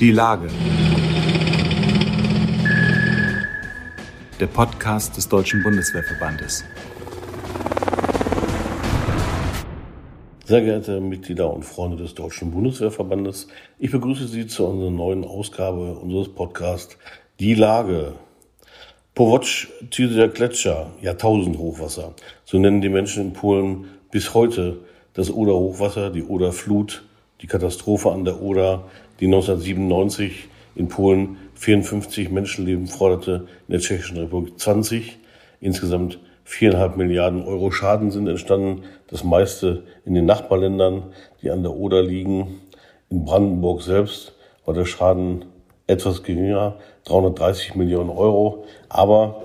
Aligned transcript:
Die 0.00 0.10
Lage. 0.10 0.48
Der 4.40 4.46
Podcast 4.48 5.16
des 5.16 5.28
Deutschen 5.28 5.62
Bundeswehrverbandes. 5.62 6.64
Sehr 10.46 10.62
geehrte 10.62 11.00
Mitglieder 11.00 11.54
und 11.54 11.64
Freunde 11.64 11.96
des 11.96 12.14
Deutschen 12.16 12.50
Bundeswehrverbandes, 12.50 13.46
ich 13.78 13.92
begrüße 13.92 14.26
Sie 14.26 14.48
zu 14.48 14.66
unserer 14.66 14.90
neuen 14.90 15.24
Ausgabe 15.24 15.94
unseres 15.94 16.28
Podcasts 16.28 16.98
Die 17.38 17.54
Lage. 17.54 18.14
Powocz, 19.14 19.68
der 19.96 20.26
Gletscher, 20.26 20.90
Jahrtausendhochwasser. 21.02 22.14
So 22.44 22.58
nennen 22.58 22.80
die 22.80 22.88
Menschen 22.88 23.26
in 23.26 23.32
Polen 23.32 23.84
bis 24.10 24.34
heute 24.34 24.80
das 25.12 25.30
Oder-Hochwasser, 25.30 26.10
die 26.10 26.24
Oder-Flut, 26.24 27.04
die 27.40 27.46
Katastrophe 27.46 28.10
an 28.10 28.24
der 28.24 28.40
Oder, 28.40 28.84
die 29.20 29.26
1997 29.26 30.48
in 30.74 30.88
Polen 30.88 31.36
54 31.54 32.30
Menschenleben 32.30 32.86
forderte, 32.86 33.46
in 33.68 33.72
der 33.72 33.80
Tschechischen 33.80 34.18
Republik 34.18 34.58
20. 34.58 35.18
Insgesamt 35.60 36.18
viereinhalb 36.44 36.96
Milliarden 36.96 37.44
Euro 37.44 37.70
Schaden 37.70 38.10
sind 38.10 38.28
entstanden, 38.28 38.82
das 39.08 39.24
meiste 39.24 39.84
in 40.04 40.14
den 40.14 40.26
Nachbarländern, 40.26 41.04
die 41.42 41.50
an 41.50 41.62
der 41.62 41.72
Oder 41.72 42.02
liegen. 42.02 42.60
In 43.08 43.24
Brandenburg 43.24 43.82
selbst 43.82 44.34
war 44.64 44.74
der 44.74 44.84
Schaden 44.84 45.44
etwas 45.86 46.22
geringer, 46.22 46.76
330 47.04 47.74
Millionen 47.76 48.10
Euro. 48.10 48.64
Aber 48.88 49.44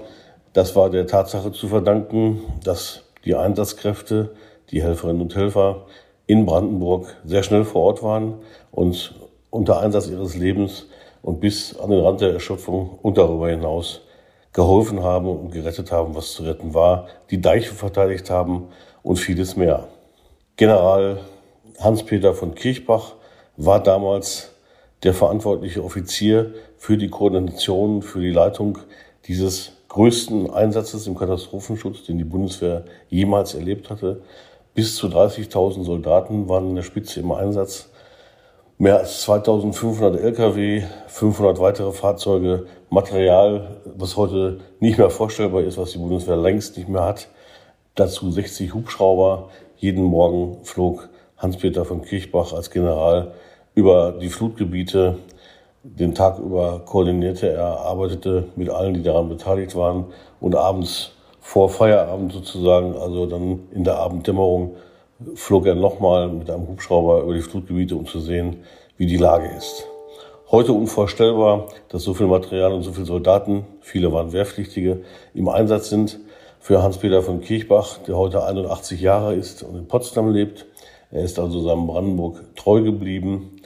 das 0.53 0.75
war 0.75 0.89
der 0.89 1.07
Tatsache 1.07 1.51
zu 1.51 1.67
verdanken, 1.67 2.41
dass 2.63 3.03
die 3.25 3.35
Einsatzkräfte, 3.35 4.31
die 4.71 4.81
Helferinnen 4.81 5.21
und 5.21 5.35
Helfer 5.35 5.85
in 6.27 6.45
Brandenburg 6.45 7.15
sehr 7.25 7.43
schnell 7.43 7.63
vor 7.63 7.83
Ort 7.83 8.03
waren 8.03 8.35
und 8.71 9.18
unter 9.49 9.80
Einsatz 9.80 10.08
ihres 10.08 10.35
Lebens 10.35 10.88
und 11.21 11.39
bis 11.39 11.77
an 11.77 11.89
den 11.89 11.99
Rand 11.99 12.21
der 12.21 12.34
Erschöpfung 12.34 12.99
und 13.02 13.17
darüber 13.17 13.50
hinaus 13.50 14.02
geholfen 14.53 15.03
haben 15.03 15.28
und 15.28 15.52
gerettet 15.52 15.91
haben, 15.91 16.16
was 16.16 16.31
zu 16.33 16.44
retten 16.44 16.73
war, 16.73 17.08
die 17.30 17.41
Deiche 17.41 17.73
verteidigt 17.73 18.30
haben 18.30 18.69
und 19.03 19.17
vieles 19.17 19.56
mehr. 19.56 19.88
General 20.56 21.19
Hans-Peter 21.80 22.33
von 22.33 22.56
Kirchbach 22.56 23.14
war 23.58 23.81
damals 23.81 24.52
der 25.03 25.14
verantwortliche 25.14 25.84
Offizier 25.84 26.53
für 26.78 26.97
die 26.97 27.09
Koordination, 27.09 28.02
für 28.02 28.19
die 28.19 28.31
Leitung 28.31 28.80
dieses 29.25 29.73
größten 29.89 30.50
Einsatzes 30.50 31.08
im 31.08 31.16
Katastrophenschutz, 31.16 32.03
den 32.03 32.17
die 32.17 32.23
Bundeswehr 32.23 32.86
jemals 33.09 33.53
erlebt 33.53 33.89
hatte. 33.89 34.22
Bis 34.73 34.95
zu 34.95 35.08
30.000 35.08 35.84
Soldaten 35.84 36.47
waren 36.47 36.69
in 36.69 36.75
der 36.75 36.84
Spitze 36.84 37.19
im 37.19 37.31
Einsatz. 37.31 37.88
Mehr 38.81 38.99
als 38.99 39.23
2500 39.23 40.22
Lkw, 40.23 40.83
500 41.08 41.59
weitere 41.59 41.91
Fahrzeuge, 41.91 42.66
Material, 42.89 43.81
was 43.83 44.16
heute 44.16 44.61
nicht 44.80 44.97
mehr 44.97 45.09
vorstellbar 45.09 45.63
ist, 45.63 45.77
was 45.77 45.91
die 45.91 45.97
Bundeswehr 45.97 46.38
längst 46.38 46.77
nicht 46.77 46.88
mehr 46.88 47.03
hat. 47.03 47.27
Dazu 47.95 48.31
60 48.31 48.73
Hubschrauber. 48.73 49.50
Jeden 49.75 50.05
Morgen 50.05 50.63
flog 50.63 51.09
Hans-Peter 51.35 51.83
von 51.83 52.03
Kirchbach 52.03 52.53
als 52.53 52.72
General 52.72 53.33
über 53.75 54.13
die 54.13 54.30
Flutgebiete. 54.30 55.17
Den 55.83 56.16
Tag 56.16 56.39
über 56.39 56.80
koordinierte 56.85 57.52
er, 57.52 57.81
arbeitete 57.81 58.45
mit 58.55 58.69
allen, 58.69 58.94
die 58.94 59.03
daran 59.03 59.27
beteiligt 59.27 59.75
waren 59.75 60.05
und 60.39 60.55
abends 60.55 61.11
vor 61.41 61.67
Feierabend 61.67 62.31
sozusagen, 62.31 62.95
also 62.95 63.25
dann 63.25 63.67
in 63.73 63.83
der 63.83 63.97
Abenddämmerung, 63.97 64.77
flog 65.36 65.66
er 65.66 65.75
nochmal 65.75 66.30
mit 66.30 66.50
einem 66.50 66.67
Hubschrauber 66.67 67.23
über 67.23 67.34
die 67.34 67.42
Flutgebiete, 67.42 67.95
um 67.95 68.06
zu 68.06 68.20
sehen, 68.20 68.64
wie 68.98 69.06
die 69.06 69.17
Lage 69.17 69.50
ist. 69.58 69.86
Heute 70.52 70.73
unvorstellbar, 70.73 71.67
dass 71.89 72.03
so 72.03 72.14
viel 72.14 72.28
Material 72.28 72.73
und 72.73 72.84
so 72.84 72.92
viele 72.92 73.06
Soldaten, 73.06 73.66
viele 73.81 74.12
waren 74.12 74.31
Wehrpflichtige, 74.31 75.02
im 75.34 75.50
Einsatz 75.50 75.90
sind. 75.90 76.20
Für 76.62 76.81
Hans-Peter 76.81 77.22
von 77.22 77.41
Kirchbach, 77.41 78.00
der 78.00 78.18
heute 78.18 78.44
81 78.44 79.00
Jahre 79.00 79.35
ist 79.35 79.63
und 79.63 79.78
in 79.78 79.88
Potsdam 79.88 80.31
lebt. 80.31 80.66
Er 81.12 81.24
ist 81.24 81.40
also 81.40 81.62
seinem 81.62 81.88
Brandenburg 81.88 82.56
treu 82.56 82.81
geblieben, 82.81 83.62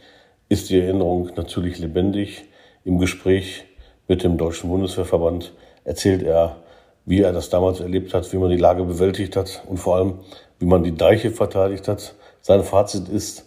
ist 0.49 0.69
die 0.69 0.79
Erinnerung 0.79 1.31
natürlich 1.35 1.79
lebendig. 1.79 2.45
Im 2.83 2.99
Gespräch 2.99 3.63
mit 4.07 4.23
dem 4.23 4.37
Deutschen 4.37 4.69
Bundeswehrverband 4.69 5.53
erzählt 5.83 6.21
er, 6.23 6.57
wie 7.05 7.21
er 7.21 7.33
das 7.33 7.49
damals 7.49 7.79
erlebt 7.79 8.13
hat, 8.13 8.31
wie 8.31 8.37
man 8.37 8.49
die 8.49 8.57
Lage 8.57 8.83
bewältigt 8.83 9.35
hat 9.35 9.63
und 9.67 9.77
vor 9.77 9.95
allem, 9.95 10.19
wie 10.63 10.67
man 10.67 10.81
die 10.81 10.95
Deiche 10.95 11.29
verteidigt 11.29 11.89
hat. 11.89 12.15
Sein 12.39 12.63
Fazit 12.63 13.09
ist, 13.09 13.45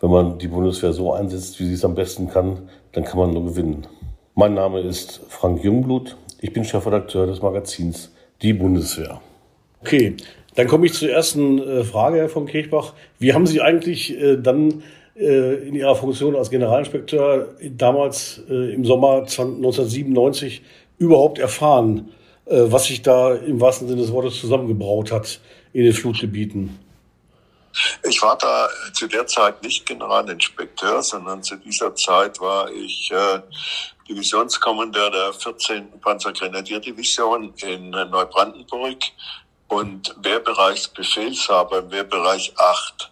wenn 0.00 0.10
man 0.10 0.38
die 0.38 0.48
Bundeswehr 0.48 0.94
so 0.94 1.12
einsetzt, 1.12 1.60
wie 1.60 1.66
sie 1.66 1.74
es 1.74 1.84
am 1.84 1.94
besten 1.94 2.30
kann, 2.30 2.70
dann 2.92 3.04
kann 3.04 3.18
man 3.18 3.32
nur 3.32 3.44
gewinnen. 3.44 3.86
Mein 4.34 4.54
Name 4.54 4.80
ist 4.80 5.20
Frank 5.28 5.62
Jungblut. 5.62 6.16
Ich 6.40 6.54
bin 6.54 6.64
Chefredakteur 6.64 7.26
des 7.26 7.42
Magazins 7.42 8.12
Die 8.40 8.54
Bundeswehr. 8.54 9.20
Okay, 9.82 10.16
dann 10.54 10.66
komme 10.66 10.86
ich 10.86 10.94
zur 10.94 11.10
ersten 11.10 11.58
äh, 11.58 11.84
Frage, 11.84 12.16
Herr 12.16 12.30
von 12.30 12.46
Kirchbach. 12.46 12.94
Wie 13.18 13.34
haben 13.34 13.46
Sie 13.46 13.60
eigentlich 13.60 14.18
äh, 14.18 14.38
dann 14.38 14.82
äh, 15.16 15.68
in 15.68 15.74
ihrer 15.74 15.94
Funktion 15.94 16.34
als 16.34 16.48
Generalinspekteur 16.48 17.56
damals 17.76 18.40
im 18.48 18.86
Sommer 18.86 19.16
1997 19.18 20.62
überhaupt 20.96 21.38
erfahren, 21.38 22.08
was 22.46 22.86
sich 22.86 23.02
da 23.02 23.34
im 23.34 23.60
wahrsten 23.60 23.88
Sinne 23.88 24.00
des 24.00 24.12
Wortes 24.12 24.40
zusammengebraut 24.40 25.12
hat 25.12 25.40
in 25.74 25.84
den 25.84 25.92
Flutgebieten? 25.92 26.78
Ich 28.04 28.22
war 28.22 28.38
da 28.38 28.68
zu 28.92 29.06
der 29.06 29.26
Zeit 29.26 29.62
nicht 29.62 29.84
Generalinspekteur, 29.84 31.02
sondern 31.02 31.42
zu 31.42 31.56
dieser 31.56 31.94
Zeit 31.94 32.40
war 32.40 32.70
ich 32.70 33.10
äh, 33.12 33.40
Divisionskommandeur 34.08 35.10
der 35.10 35.32
14. 35.32 36.00
Panzergrenadierdivision 36.00 37.52
in 37.56 37.90
Neubrandenburg 37.90 38.98
und 39.68 40.14
Wehrbereichsbefehlshaber 40.22 41.80
im 41.80 41.90
Wehrbereich 41.90 42.52
8 42.56 43.10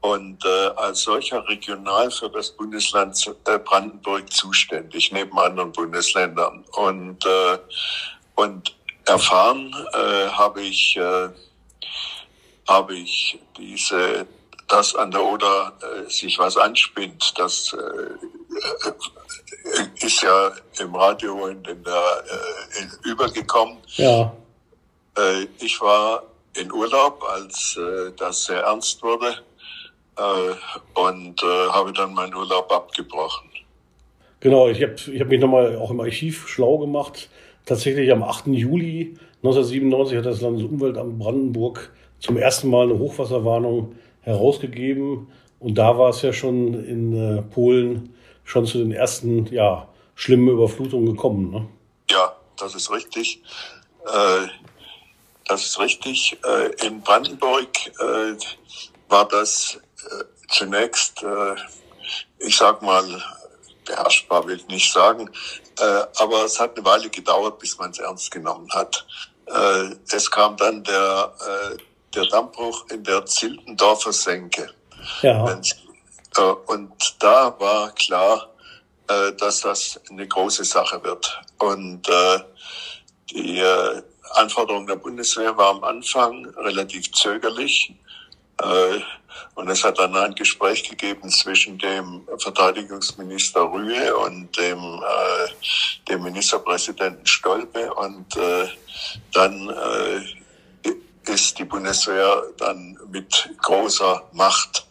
und 0.00 0.44
äh, 0.44 0.68
als 0.76 1.02
solcher 1.02 1.46
regional 1.48 2.10
für 2.10 2.30
das 2.30 2.50
Bundesland 2.50 3.34
äh, 3.46 3.58
Brandenburg 3.58 4.32
zuständig, 4.32 5.12
neben 5.12 5.38
anderen 5.38 5.72
Bundesländern. 5.72 6.64
Und, 6.72 7.24
äh, 7.26 7.58
und 8.36 8.76
erfahren 9.06 9.74
äh, 9.92 10.28
habe 10.28 10.62
ich, 10.62 10.96
äh, 10.96 11.28
habe 12.66 12.94
ich 12.94 13.38
diese, 13.56 14.26
dass 14.68 14.94
an 14.94 15.10
der 15.10 15.24
Oder 15.24 15.72
äh, 15.82 16.10
sich 16.10 16.38
was 16.38 16.56
anspinnt. 16.56 17.32
Das 17.36 17.72
äh, 17.72 18.10
ist 20.04 20.22
ja 20.22 20.52
im 20.80 20.94
Radio 20.94 21.46
in, 21.46 21.64
in 21.64 21.82
der, 21.82 22.24
äh, 22.26 23.08
übergekommen. 23.08 23.78
Ja. 23.96 24.32
Äh, 25.16 25.46
ich 25.60 25.80
war 25.80 26.22
in 26.54 26.72
Urlaub, 26.72 27.22
als 27.24 27.76
äh, 27.76 28.12
das 28.16 28.44
sehr 28.44 28.60
ernst 28.62 29.02
wurde 29.02 29.36
äh, 30.16 31.00
und 31.00 31.42
habe 31.42 31.92
dann 31.92 32.14
meinen 32.14 32.34
Urlaub 32.34 32.70
abgebrochen. 32.72 33.48
Genau, 34.40 34.68
ich 34.68 34.82
habe 34.82 34.94
ich 34.94 35.20
hab 35.20 35.28
mich 35.28 35.40
nochmal 35.40 35.76
auch 35.76 35.90
im 35.90 36.00
Archiv 36.00 36.48
schlau 36.48 36.78
gemacht. 36.78 37.28
Tatsächlich 37.66 38.10
am 38.12 38.22
8. 38.22 38.46
Juli 38.48 39.18
1997 39.42 40.18
hat 40.18 40.26
das 40.26 40.40
Landesumweltamt 40.40 41.18
Brandenburg 41.18 41.92
zum 42.18 42.36
ersten 42.36 42.70
Mal 42.70 42.90
eine 42.90 42.98
Hochwasserwarnung 42.98 43.94
herausgegeben. 44.22 45.28
Und 45.60 45.76
da 45.76 45.96
war 45.96 46.10
es 46.10 46.22
ja 46.22 46.32
schon 46.32 46.74
in 46.84 47.14
äh, 47.14 47.42
Polen 47.42 48.14
schon 48.44 48.66
zu 48.66 48.78
den 48.78 48.92
ersten 48.92 49.46
ja, 49.46 49.88
schlimmen 50.14 50.48
Überflutungen 50.48 51.14
gekommen. 51.14 51.50
Ne? 51.50 51.68
Ja, 52.10 52.36
das 52.56 52.74
ist 52.74 52.90
richtig. 52.90 53.42
Äh, 54.06 54.48
das 55.46 55.64
ist 55.64 55.78
richtig. 55.78 56.38
Äh, 56.44 56.86
in 56.86 57.00
Brandenburg 57.00 57.68
war 59.08 59.26
das 59.28 59.80
zunächst, 60.48 61.24
ich 62.38 62.56
sag 62.56 62.82
mal, 62.82 63.04
beherrschbar 63.86 64.46
will 64.46 64.56
ich 64.56 64.68
nicht 64.68 64.92
sagen, 64.92 65.30
aber 66.18 66.44
es 66.44 66.60
hat 66.60 66.76
eine 66.76 66.84
Weile 66.84 67.08
gedauert, 67.08 67.58
bis 67.58 67.78
man 67.78 67.90
es 67.90 67.98
ernst 67.98 68.30
genommen 68.30 68.68
hat. 68.74 69.06
Äh, 69.50 69.94
es 70.14 70.30
kam 70.30 70.56
dann 70.56 70.82
der, 70.84 71.32
äh, 71.40 71.76
der 72.14 72.26
Dammbruch 72.26 72.86
in 72.90 73.02
der 73.04 73.24
Zildendorfer 73.26 74.12
Senke. 74.12 74.70
Ja. 75.22 75.46
Äh, 75.50 76.40
und 76.66 77.16
da 77.18 77.54
war 77.58 77.92
klar, 77.92 78.48
äh, 79.08 79.32
dass 79.32 79.60
das 79.60 80.00
eine 80.10 80.26
große 80.26 80.64
Sache 80.64 81.02
wird. 81.02 81.40
Und 81.58 82.08
äh, 82.08 82.38
die 83.30 83.58
äh, 83.58 84.02
Anforderung 84.34 84.86
der 84.86 84.96
Bundeswehr 84.96 85.56
war 85.56 85.70
am 85.70 85.84
Anfang 85.84 86.46
relativ 86.56 87.12
zögerlich. 87.12 87.94
Äh, 88.62 89.00
und 89.54 89.68
es 89.68 89.82
hat 89.82 89.98
dann 89.98 90.14
ein 90.16 90.34
Gespräch 90.34 90.88
gegeben 90.88 91.28
zwischen 91.30 91.78
dem 91.78 92.26
Verteidigungsminister 92.38 93.62
Rühe 93.62 94.16
und 94.16 94.56
dem, 94.56 94.78
äh, 94.78 95.48
dem 96.08 96.22
Ministerpräsidenten 96.22 97.26
Stolpe. 97.26 97.92
Und 97.94 98.36
äh, 98.36 98.68
dann 99.32 99.68
äh, 99.68 101.30
ist 101.32 101.58
die 101.58 101.64
Bundeswehr 101.64 102.42
dann 102.58 102.98
mit 103.10 103.50
großer 103.60 104.22
Macht 104.32 104.86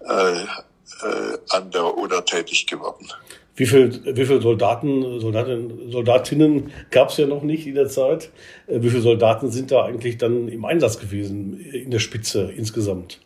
äh, 0.00 0.42
äh, 0.42 1.38
an 1.50 1.70
der 1.70 1.96
Oder 1.96 2.24
tätig 2.24 2.66
geworden. 2.66 3.08
Wie 3.58 3.66
viele 3.66 4.16
wie 4.16 4.24
viel 4.24 4.40
Soldaten, 4.40 5.20
Soldaten, 5.20 5.90
Soldatinnen 5.90 6.72
gab 6.92 7.10
es 7.10 7.16
ja 7.16 7.26
noch 7.26 7.42
nicht 7.42 7.66
in 7.66 7.74
der 7.74 7.88
Zeit? 7.88 8.30
Äh, 8.68 8.80
wie 8.82 8.88
viele 8.88 9.02
Soldaten 9.02 9.50
sind 9.50 9.72
da 9.72 9.84
eigentlich 9.84 10.16
dann 10.16 10.46
im 10.46 10.64
Einsatz 10.64 11.00
gewesen 11.00 11.58
in 11.58 11.90
der 11.90 11.98
Spitze 11.98 12.52
insgesamt? 12.56 13.18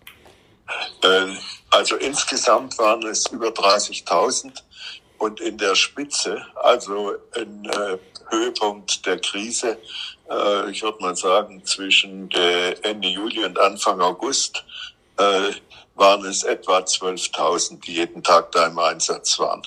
Äh, 1.03 1.27
also 1.69 1.97
insgesamt 1.97 2.79
waren 2.79 3.03
es 3.03 3.27
über 3.31 3.49
30.000 3.49 4.53
und 5.19 5.39
in 5.41 5.59
der 5.59 5.75
Spitze, 5.75 6.41
also 6.55 7.13
ein 7.37 7.67
äh, 7.67 7.99
Höhepunkt 8.31 9.05
der 9.05 9.19
Krise, 9.19 9.77
äh, 10.31 10.71
ich 10.71 10.83
würde 10.83 10.99
mal 11.03 11.15
sagen 11.15 11.63
zwischen 11.67 12.31
Ende 12.83 13.09
Juli 13.09 13.45
und 13.45 13.59
Anfang 13.59 14.01
August, 14.01 14.65
äh, 15.19 15.53
waren 15.95 16.25
es 16.25 16.43
etwa 16.43 16.79
12.000, 16.79 17.83
die 17.83 17.97
jeden 17.97 18.23
Tag 18.23 18.51
da 18.53 18.67
im 18.67 18.79
Einsatz 18.79 19.39
waren 19.39 19.63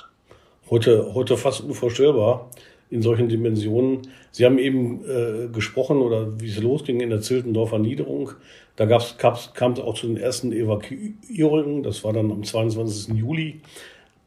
heute, 0.70 1.14
heute 1.14 1.38
fast 1.38 1.62
unvorstellbar 1.62 2.50
in 2.90 3.02
solchen 3.02 3.30
Dimensionen. 3.30 4.04
Sie 4.32 4.46
haben 4.46 4.58
eben 4.58 5.04
äh, 5.06 5.48
gesprochen 5.48 5.98
oder 5.98 6.40
wie 6.40 6.50
es 6.50 6.62
losging 6.62 7.00
in 7.02 7.10
der 7.10 7.22
Ziltendorfer 7.22 7.80
Niederung. 7.80 8.32
Da 8.76 8.86
gab's, 8.86 9.18
gab's, 9.18 9.54
kam 9.54 9.74
es 9.74 9.80
auch 9.80 9.96
zu 9.96 10.08
den 10.08 10.18
ersten 10.18 10.52
Evakuierungen. 10.52 11.84
Das 11.84 12.04
war 12.04 12.14
dann 12.14 12.32
am 12.32 12.44
22. 12.44 13.16
Juli. 13.16 13.62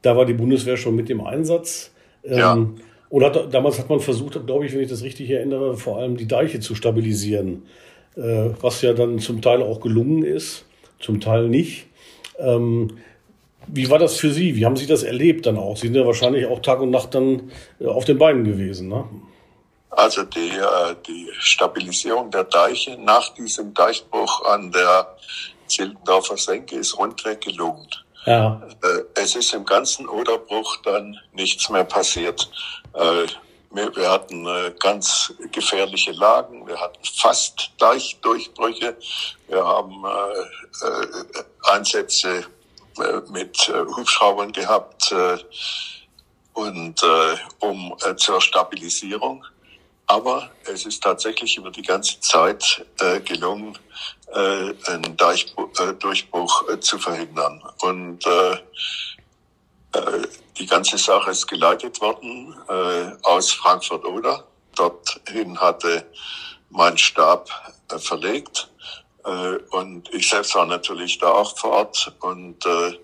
Da 0.01 0.17
war 0.17 0.25
die 0.25 0.33
Bundeswehr 0.33 0.77
schon 0.77 0.95
mit 0.95 1.09
dem 1.09 1.21
Einsatz. 1.21 1.91
Ähm, 2.23 2.37
ja. 2.37 2.67
Und 3.09 3.23
hat, 3.23 3.53
damals 3.53 3.79
hat 3.79 3.89
man 3.89 3.99
versucht, 3.99 4.45
glaube 4.45 4.65
ich, 4.65 4.73
wenn 4.73 4.81
ich 4.81 4.89
das 4.89 5.03
richtig 5.03 5.29
erinnere, 5.29 5.75
vor 5.75 5.97
allem 5.97 6.17
die 6.17 6.27
Deiche 6.27 6.59
zu 6.59 6.75
stabilisieren. 6.75 7.63
Äh, 8.15 8.49
was 8.61 8.81
ja 8.81 8.93
dann 8.93 9.19
zum 9.19 9.41
Teil 9.41 9.61
auch 9.61 9.79
gelungen 9.79 10.23
ist, 10.23 10.65
zum 10.99 11.19
Teil 11.19 11.47
nicht. 11.47 11.87
Ähm, 12.39 12.97
wie 13.71 13.89
war 13.89 13.99
das 13.99 14.17
für 14.17 14.31
Sie? 14.31 14.55
Wie 14.55 14.65
haben 14.65 14.77
Sie 14.77 14.87
das 14.87 15.03
erlebt 15.03 15.45
dann 15.45 15.57
auch? 15.57 15.77
Sie 15.77 15.87
sind 15.87 15.95
ja 15.95 16.05
wahrscheinlich 16.05 16.45
auch 16.47 16.59
Tag 16.61 16.79
und 16.79 16.89
Nacht 16.89 17.13
dann 17.13 17.51
äh, 17.79 17.85
auf 17.85 18.05
den 18.05 18.17
Beinen 18.17 18.43
gewesen, 18.43 18.89
ne? 18.89 19.05
Also 19.91 20.23
die, 20.23 20.49
äh, 20.49 20.95
die 21.07 21.29
Stabilisierung 21.39 22.31
der 22.31 22.43
Deiche 22.45 22.97
nach 22.97 23.33
diesem 23.33 23.73
Deichbruch 23.73 24.45
an 24.45 24.71
der 24.71 25.15
Zildendorfer 25.67 26.37
Senke 26.37 26.75
ist 26.75 26.97
rundweg 26.97 27.41
gelungen. 27.41 27.87
Ja. 28.25 28.61
Äh, 28.83 29.21
es 29.21 29.35
ist 29.35 29.53
im 29.53 29.65
ganzen 29.65 30.07
Oderbruch 30.07 30.77
dann 30.83 31.17
nichts 31.33 31.69
mehr 31.69 31.83
passiert. 31.83 32.49
Wir 33.71 34.11
hatten 34.11 34.47
ganz 34.79 35.31
gefährliche 35.51 36.11
Lagen, 36.13 36.65
wir 36.67 36.81
hatten 36.81 36.99
fast 37.03 37.71
Deichdurchbrüche, 37.77 38.97
wir 39.47 39.63
haben 39.63 40.03
Einsätze 41.71 42.45
mit 43.29 43.69
äh, 43.69 43.85
Hubschraubern 43.95 44.51
gehabt 44.51 45.11
äh, 45.11 45.37
und 46.53 47.01
um 47.59 47.95
zur 48.17 48.41
Stabilisierung. 48.41 49.45
Aber 50.07 50.49
es 50.65 50.85
ist 50.85 51.01
tatsächlich 51.01 51.55
über 51.55 51.71
die 51.71 51.83
ganze 51.83 52.19
Zeit 52.19 52.85
gelungen, 53.23 53.77
einen 54.33 55.15
Durchbruch 55.99 56.79
zu 56.81 56.99
verhindern. 56.99 57.63
Und 57.81 58.25
die 60.57 60.65
ganze 60.65 60.97
Sache 60.97 61.31
ist 61.31 61.47
geleitet 61.47 62.01
worden 62.01 62.53
aus 63.21 63.53
Frankfurt-Oder. 63.53 64.43
Dorthin 64.75 65.57
hatte 65.61 66.05
mein 66.71 66.97
Stab 66.97 67.49
verlegt. 67.99 68.68
Äh, 69.29 69.57
und 69.71 70.11
ich 70.13 70.27
selbst 70.27 70.55
war 70.55 70.65
natürlich 70.65 71.19
da 71.19 71.29
auch 71.29 71.55
vor 71.57 71.71
Ort 71.71 72.13
und 72.21 72.65
äh, 72.65 72.99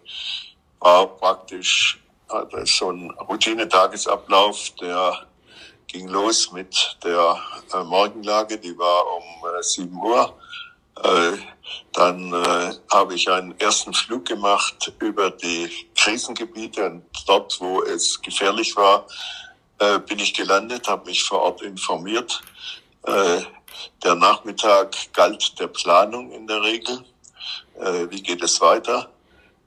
war 0.80 1.07
praktisch 1.07 2.00
hatte 2.30 2.66
so 2.66 2.92
ein 2.92 3.12
Routine-Tagesablauf, 3.12 4.72
der 4.81 5.27
ging 5.88 6.07
los 6.07 6.51
mit 6.51 6.98
der 7.04 7.38
äh, 7.74 7.83
Morgenlage, 7.83 8.57
die 8.57 8.75
war 8.77 9.06
um 9.16 9.24
äh, 9.60 9.62
7 9.62 9.95
Uhr. 9.95 10.33
Äh, 11.04 11.33
dann 11.94 12.33
äh, 12.33 12.74
habe 12.92 13.13
ich 13.13 13.30
einen 13.30 13.57
ersten 13.60 13.94
Flug 13.94 14.25
gemacht 14.25 14.92
über 15.00 15.30
die 15.30 15.69
Krisengebiete 15.95 16.86
und 16.86 17.04
dort, 17.27 17.60
wo 17.60 17.83
es 17.83 18.19
gefährlich 18.22 18.75
war, 18.75 19.06
äh, 19.80 20.00
bin 20.00 20.19
ich 20.19 20.33
gelandet, 20.33 20.88
habe 20.88 21.06
mich 21.06 21.24
vor 21.24 21.42
Ort 21.42 21.62
informiert. 21.62 22.42
Äh, 23.04 23.42
der 24.04 24.16
Nachmittag 24.16 24.95
galt 25.13 25.60
der 25.60 25.68
Planung 25.68 26.31
in 26.31 26.48
der 26.48 26.62
Regel. 26.62 27.04
Äh, 27.80 28.10
wie 28.10 28.22
geht 28.22 28.44
es 28.44 28.62
weiter? 28.62 29.10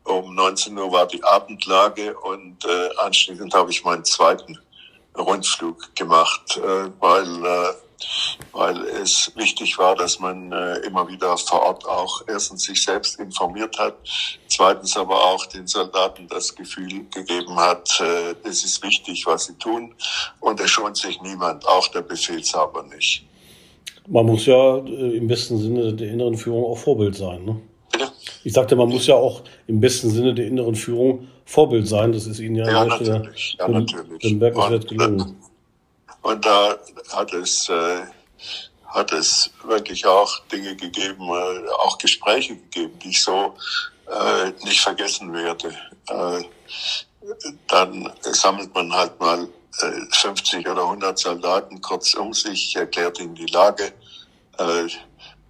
Um 0.08 0.34
19 0.34 0.76
Uhr 0.78 0.90
war 0.90 1.06
die 1.06 1.22
Abendlage 1.22 2.18
und 2.18 2.64
äh, 2.64 2.88
anschließend 2.96 3.52
habe 3.52 3.70
ich 3.70 3.84
meinen 3.84 4.04
zweiten 4.04 4.58
Rundflug 5.18 5.94
gemacht, 5.94 6.56
äh, 6.56 6.90
weil, 6.98 7.44
äh, 7.44 7.74
weil 8.52 8.84
es 8.86 9.30
wichtig 9.34 9.76
war, 9.76 9.94
dass 9.94 10.18
man 10.18 10.50
äh, 10.50 10.76
immer 10.78 11.06
wieder 11.08 11.36
vor 11.36 11.60
Ort 11.60 11.86
auch 11.86 12.22
erstens 12.26 12.64
sich 12.64 12.82
selbst 12.82 13.18
informiert 13.18 13.78
hat, 13.78 13.96
zweitens 14.48 14.96
aber 14.96 15.22
auch 15.22 15.44
den 15.44 15.66
Soldaten 15.66 16.26
das 16.28 16.54
Gefühl 16.54 17.04
gegeben 17.10 17.56
hat, 17.56 18.00
äh, 18.00 18.34
es 18.44 18.64
ist 18.64 18.82
wichtig, 18.82 19.26
was 19.26 19.44
sie 19.44 19.58
tun 19.58 19.94
und 20.40 20.58
es 20.58 20.70
schont 20.70 20.96
sich 20.96 21.20
niemand, 21.20 21.66
auch 21.68 21.88
der 21.88 22.02
Befehlshaber 22.02 22.82
nicht. 22.84 23.26
Man 24.10 24.26
muss 24.26 24.46
ja 24.46 24.78
äh, 24.78 25.16
im 25.16 25.28
besten 25.28 25.58
Sinne 25.58 25.92
der 25.94 26.08
inneren 26.08 26.36
Führung 26.36 26.64
auch 26.64 26.78
Vorbild 26.78 27.14
sein. 27.14 27.44
Ne? 27.44 27.60
Ich 28.44 28.52
sagte, 28.52 28.76
man 28.76 28.88
muss 28.88 29.06
ja 29.06 29.14
auch 29.14 29.42
im 29.66 29.80
besten 29.80 30.10
Sinne 30.10 30.34
der 30.34 30.46
inneren 30.46 30.74
Führung 30.74 31.28
Vorbild 31.44 31.86
sein. 31.86 32.12
Das 32.12 32.26
ist 32.26 32.38
Ihnen 32.38 32.56
ja, 32.56 32.66
ja 32.66 32.84
natürlich. 32.84 33.56
Ja, 33.58 33.68
natürlich. 33.68 34.22
Dem 34.22 34.38
Bergenswert 34.38 34.88
gelungen. 34.88 35.36
Und 36.22 36.44
da 36.44 36.76
hat 37.12 37.32
es, 37.32 37.68
äh, 37.68 38.02
hat 38.86 39.12
es 39.12 39.50
wirklich 39.66 40.06
auch 40.06 40.40
Dinge 40.52 40.74
gegeben, 40.76 41.28
äh, 41.28 41.68
auch 41.84 41.98
Gespräche 41.98 42.56
gegeben, 42.56 42.92
die 43.02 43.10
ich 43.10 43.22
so 43.22 43.54
äh, 44.06 44.50
nicht 44.64 44.80
vergessen 44.80 45.32
werde. 45.32 45.68
Äh, 46.08 46.42
dann 47.68 48.10
sammelt 48.22 48.74
man 48.74 48.92
halt 48.92 49.18
mal 49.20 49.48
50 50.10 50.68
oder 50.68 50.82
100 50.82 51.18
Soldaten 51.18 51.80
kurz 51.80 52.14
um 52.14 52.32
sich, 52.32 52.74
erklärt 52.76 53.20
ihnen 53.20 53.34
die 53.34 53.46
Lage, 53.46 53.92
äh, 54.58 54.86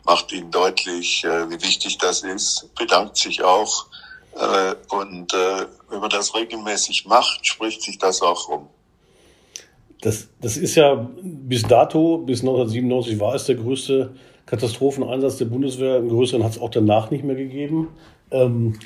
macht 0.04 0.32
ihnen 0.32 0.50
deutlich, 0.50 1.24
äh, 1.24 1.50
wie 1.50 1.62
wichtig 1.62 1.98
das 1.98 2.22
ist, 2.22 2.68
bedankt 2.74 3.16
sich 3.16 3.42
auch. 3.42 3.86
Äh, 4.34 4.74
und 4.90 5.32
wenn 5.32 6.00
man 6.00 6.10
das 6.10 6.34
regelmäßig 6.34 7.06
macht, 7.06 7.46
spricht 7.46 7.82
sich 7.82 7.98
das 7.98 8.22
auch 8.22 8.48
rum. 8.48 8.68
Das, 10.00 10.28
das 10.40 10.56
ist 10.56 10.76
ja 10.76 11.08
bis 11.20 11.62
dato, 11.62 12.18
bis 12.18 12.40
1997 12.40 13.18
war 13.18 13.34
es 13.34 13.46
der 13.46 13.56
größte 13.56 14.14
Katastropheneinsatz 14.46 15.38
der 15.38 15.46
Bundeswehr. 15.46 15.96
Im 15.96 16.08
größeren 16.08 16.44
hat 16.44 16.52
es 16.52 16.60
auch 16.60 16.70
danach 16.70 17.10
nicht 17.10 17.24
mehr 17.24 17.34
gegeben. 17.34 17.88
Ähm, 18.30 18.78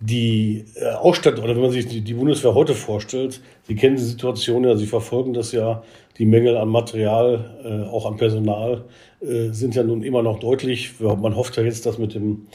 die 0.00 0.64
äh, 0.76 0.92
Ausstattung, 0.92 1.44
oder 1.44 1.54
wenn 1.54 1.62
man 1.62 1.72
sich 1.72 1.86
die, 1.86 2.14
Bundeswehr 2.14 2.54
heute 2.54 2.74
vorstellt, 2.74 3.40
Sie 3.64 3.76
kennen 3.76 3.96
die 3.96 4.02
Situation 4.02 4.64
ja, 4.64 4.74
Sie 4.76 4.86
verfolgen 4.86 5.34
das 5.34 5.52
ja, 5.52 5.82
die 6.16 6.24
Mängel 6.24 6.56
an 6.56 6.68
Material, 6.68 7.50
äh, 7.62 7.88
auch 7.88 8.06
an 8.06 8.16
Personal, 8.16 8.84
äh, 9.20 9.50
sind 9.50 9.74
ja 9.74 9.82
nun 9.82 10.02
immer 10.02 10.22
noch 10.22 10.40
deutlich. 10.40 10.98
Man 11.00 11.36
hofft 11.36 11.56
ja 11.58 11.62
jetzt, 11.62 11.86
dass 11.86 11.98
mit 11.98 12.14
dem 12.14 12.46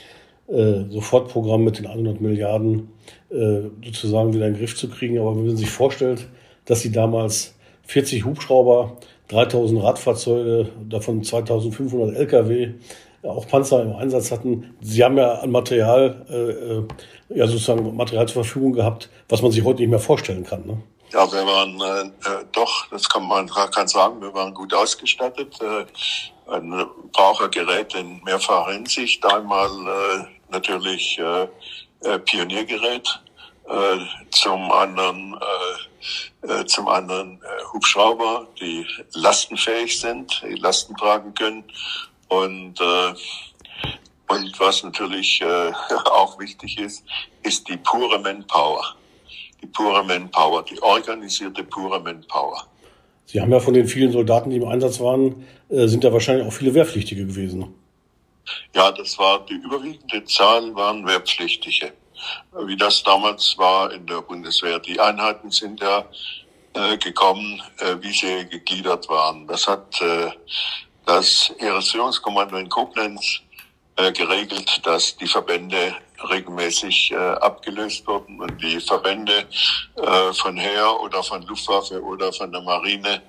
Sofortprogramm 0.48 1.64
mit 1.64 1.80
den 1.80 1.88
100 1.88 2.22
Milliarden 2.22 2.90
sozusagen 3.84 4.32
wieder 4.32 4.46
in 4.46 4.54
den 4.54 4.60
Griff 4.60 4.76
zu 4.76 4.88
kriegen. 4.88 5.18
Aber 5.18 5.36
wenn 5.36 5.48
man 5.48 5.58
sich 5.58 5.72
vorstellt, 5.72 6.28
dass 6.66 6.82
Sie 6.82 6.92
damals 6.92 7.56
40 7.88 8.26
Hubschrauber, 8.26 8.98
3000 9.30 9.82
Radfahrzeuge, 9.82 10.70
davon 10.88 11.24
2500 11.24 12.16
Lkw, 12.16 12.74
auch 13.26 13.48
Panzer 13.48 13.82
im 13.82 13.96
Einsatz 13.96 14.32
hatten. 14.32 14.76
Sie 14.82 15.04
haben 15.04 15.18
ja 15.18 15.34
an 15.36 15.52
Material, 15.52 16.26
äh, 16.30 16.36
äh 16.36 16.88
ja 17.30 17.48
sozusagen 17.48 17.96
Material 17.96 18.28
zur 18.28 18.44
Verfügung 18.44 18.74
gehabt, 18.74 19.10
was 19.30 19.42
man 19.42 19.52
sich 19.52 19.64
heute 19.64 19.82
nicht 19.82 19.90
mehr 19.90 20.00
vorstellen 20.00 20.44
kann. 20.44 20.66
Ne? 20.66 20.82
Ja, 21.12 21.32
wir 21.32 21.46
waren 21.46 21.82
äh, 21.82 22.30
äh 22.30 22.46
doch, 22.52 22.88
das 22.90 23.08
kann 23.10 23.28
man 23.28 23.48
kann 23.48 23.88
sagen, 23.88 24.22
wir 24.22 24.34
waren 24.34 24.54
gut 24.54 24.74
ausgestattet. 24.74 25.60
Äh, 25.62 25.86
ein 26.52 26.86
Brauchergerät 27.12 27.96
in 27.96 28.22
mehrfacher 28.24 28.72
Hinsicht. 28.72 29.26
Einmal 29.26 29.70
äh, 29.70 30.26
natürlich 30.52 31.18
äh, 31.18 31.48
äh, 32.02 32.20
Pioniergerät, 32.20 33.08
äh, 33.68 33.98
zum 34.32 34.72
anderen 34.72 35.36
äh, 35.36 36.66
zum 36.68 36.88
anderen 36.88 37.42
Hubschrauber, 37.74 38.48
die 38.60 38.86
lastenfähig 39.14 40.00
sind, 40.00 40.44
die 40.48 40.60
Lasten 40.60 40.96
tragen 40.96 41.34
können 41.34 41.64
und 42.30 42.80
äh, 42.80 43.14
und 44.28 44.60
was 44.60 44.84
natürlich 44.84 45.42
äh, 45.42 45.72
auch 46.06 46.40
wichtig 46.40 46.80
ist, 46.80 47.04
ist 47.44 47.68
die 47.70 47.78
pure 47.78 48.20
Manpower. 48.20 48.96
Die 49.62 49.68
pure 49.68 50.04
Manpower, 50.04 50.64
die 50.64 50.82
organisierte 50.82 51.64
pure 51.64 52.00
Manpower. 52.00 52.66
Sie 53.26 53.42
haben 53.42 53.52
ja 53.52 53.60
von 53.60 53.74
den 53.74 53.88
vielen 53.88 54.12
Soldaten, 54.12 54.50
die 54.50 54.58
im 54.58 54.68
Einsatz 54.68 55.00
waren, 55.00 55.46
äh, 55.70 55.88
sind 55.88 56.04
da 56.04 56.12
wahrscheinlich 56.12 56.48
auch 56.48 56.54
viele 56.54 56.74
Wehrpflichtige 56.74 57.26
gewesen. 57.26 57.74
Ja, 58.74 58.92
das 58.92 59.18
war 59.18 59.46
die 59.46 59.56
überwiegende 59.56 60.24
Zahl 60.26 60.74
waren 60.76 61.06
Wehrpflichtige. 61.06 61.94
wie 62.66 62.78
das 62.78 63.04
damals 63.04 63.58
war 63.58 63.92
in 63.92 64.06
der 64.08 64.22
Bundeswehr. 64.22 64.80
Die 64.80 65.00
Einheiten 65.00 65.52
sind 65.52 65.80
ja 65.82 66.06
äh, 66.74 66.98
gekommen, 66.98 67.62
äh, 67.80 67.96
wie 68.02 68.12
sie 68.12 68.48
gegliedert 68.50 69.08
waren. 69.10 69.48
Das 69.48 69.68
hat 69.68 70.02
äh, 70.02 70.30
das 71.06 71.54
Heeresführungskommando 71.58 72.58
in 72.58 72.70
Koblenz 72.70 73.42
äh, 73.96 74.12
geregelt, 74.12 74.86
dass 74.86 75.16
die 75.18 75.28
Verbände 75.28 75.96
regelmäßig 76.30 77.12
äh, 77.12 77.16
abgelöst 77.16 78.06
wurden 78.08 78.40
und 78.42 78.62
die 78.62 78.80
Verbände 78.80 79.46
äh, 79.96 80.34
von 80.34 80.58
Heer 80.58 81.00
oder 81.02 81.24
von 81.24 81.42
Luftwaffe 81.44 82.02
oder 82.02 82.32
von 82.34 82.52
der 82.52 82.62
Marine 82.62 83.22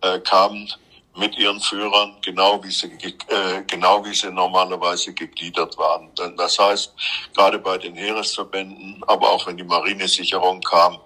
äh, 0.00 0.18
kamen 0.20 0.72
mit 1.16 1.36
ihren 1.38 1.60
Führern, 1.60 2.16
genau 2.24 2.62
wie 2.64 2.70
sie, 2.70 2.86
äh, 2.86 3.62
genau 3.66 4.04
wie 4.04 4.14
sie 4.14 4.30
normalerweise 4.30 5.12
gegliedert 5.12 5.76
waren. 5.76 6.08
Denn 6.18 6.36
das 6.36 6.58
heißt, 6.58 6.92
gerade 7.34 7.58
bei 7.58 7.78
den 7.78 7.94
Heeresverbänden, 7.94 9.02
aber 9.06 9.30
auch 9.30 9.46
wenn 9.46 9.56
die 9.56 9.64
Marinesicherung 9.64 10.60
kam 10.60 10.98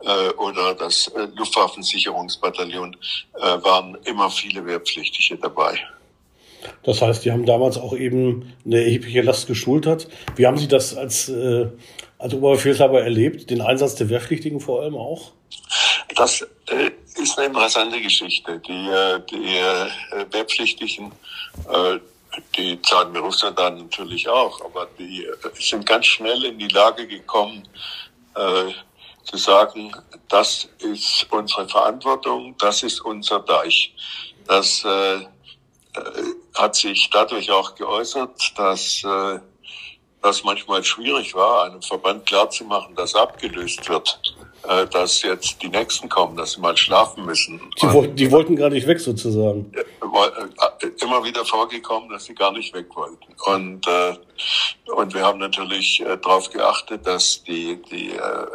äh, 0.00 0.28
oder 0.34 0.74
das 0.74 1.08
äh, 1.08 1.28
Luftwaffensicherungsbataillon, 1.34 2.96
äh, 3.34 3.40
waren 3.40 3.96
immer 4.04 4.30
viele 4.30 4.64
Wehrpflichtige 4.66 5.38
dabei. 5.40 5.78
Das 6.82 7.02
heißt, 7.02 7.24
die 7.24 7.32
haben 7.32 7.46
damals 7.46 7.76
auch 7.76 7.94
eben 7.94 8.54
eine 8.64 8.82
erhebliche 8.82 9.22
Last 9.22 9.46
geschultert. 9.46 10.08
Wie 10.36 10.46
haben 10.46 10.58
Sie 10.58 10.68
das 10.68 10.96
als, 10.96 11.28
äh, 11.28 11.68
als 12.18 12.34
Oberbefehlshaber 12.34 13.02
erlebt, 13.02 13.50
den 13.50 13.60
Einsatz 13.60 13.94
der 13.96 14.08
Wehrpflichtigen 14.08 14.60
vor 14.60 14.82
allem 14.82 14.96
auch? 14.96 15.32
Das 16.16 16.42
äh, 16.68 16.90
ist 17.14 17.38
eine 17.38 17.48
interessante 17.48 18.00
Geschichte. 18.00 18.58
Die, 18.60 18.88
äh, 18.88 19.20
die 19.30 19.56
äh, 19.56 20.26
Wehrpflichtigen, 20.30 21.12
äh, 21.70 21.98
die 22.56 22.80
zahlen 22.82 23.14
wir 23.14 23.20
Russland 23.20 23.58
dann 23.58 23.78
natürlich 23.78 24.28
auch, 24.28 24.60
aber 24.64 24.86
die 24.98 25.26
sind 25.58 25.86
ganz 25.86 26.06
schnell 26.06 26.44
in 26.44 26.58
die 26.58 26.68
Lage 26.68 27.06
gekommen, 27.06 27.68
zu 29.22 29.36
sagen, 29.36 29.94
das 30.28 30.68
ist 30.80 31.28
unsere 31.30 31.68
Verantwortung, 31.68 32.56
das 32.58 32.82
ist 32.82 32.98
unser 33.04 33.38
Deich. 33.38 33.94
Das 34.48 34.84
äh 34.84 35.20
hat 36.54 36.74
sich 36.74 37.10
dadurch 37.10 37.50
auch 37.50 37.74
geäußert, 37.74 38.52
dass 38.56 39.02
äh, 39.04 39.38
das 40.22 40.44
manchmal 40.44 40.82
schwierig 40.82 41.34
war, 41.34 41.64
einem 41.64 41.82
Verband 41.82 42.26
klarzumachen, 42.26 42.94
dass 42.94 43.14
abgelöst 43.14 43.88
wird, 43.88 44.20
äh, 44.68 44.86
dass 44.86 45.22
jetzt 45.22 45.62
die 45.62 45.68
Nächsten 45.68 46.08
kommen, 46.08 46.36
dass 46.36 46.52
sie 46.52 46.60
mal 46.60 46.76
schlafen 46.76 47.24
müssen. 47.24 47.60
Die, 47.80 47.92
wollten, 47.92 48.16
die 48.16 48.30
wollten 48.30 48.56
gar 48.56 48.70
nicht 48.70 48.86
weg 48.86 49.00
sozusagen. 49.00 49.72
Äh, 49.74 50.86
immer 51.02 51.24
wieder 51.24 51.44
vorgekommen, 51.44 52.08
dass 52.10 52.24
sie 52.24 52.34
gar 52.34 52.52
nicht 52.52 52.72
weg 52.74 52.86
wollten. 52.94 53.34
Und, 53.46 53.86
äh, 53.86 54.16
und 54.94 55.14
wir 55.14 55.22
haben 55.22 55.38
natürlich 55.38 56.00
äh, 56.00 56.16
darauf 56.16 56.50
geachtet, 56.50 57.06
dass 57.06 57.42
die, 57.44 57.80
die, 57.90 58.10
äh, 58.10 58.46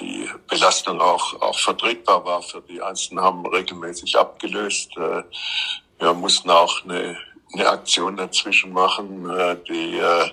die 0.00 0.28
Belastung 0.48 1.00
auch, 1.00 1.40
auch 1.40 1.58
vertretbar 1.58 2.24
war 2.24 2.42
für 2.42 2.62
die 2.62 2.80
Einzelnen, 2.80 3.24
haben 3.24 3.46
regelmäßig 3.46 4.16
abgelöst. 4.16 4.90
Äh, 4.96 5.22
wir 5.98 6.14
mussten 6.14 6.50
auch 6.50 6.84
eine 6.84 7.16
eine 7.54 7.68
Aktion 7.68 8.16
dazwischen 8.16 8.72
machen, 8.72 9.28
äh, 9.28 9.56
die 9.68 9.98
äh, 9.98 10.30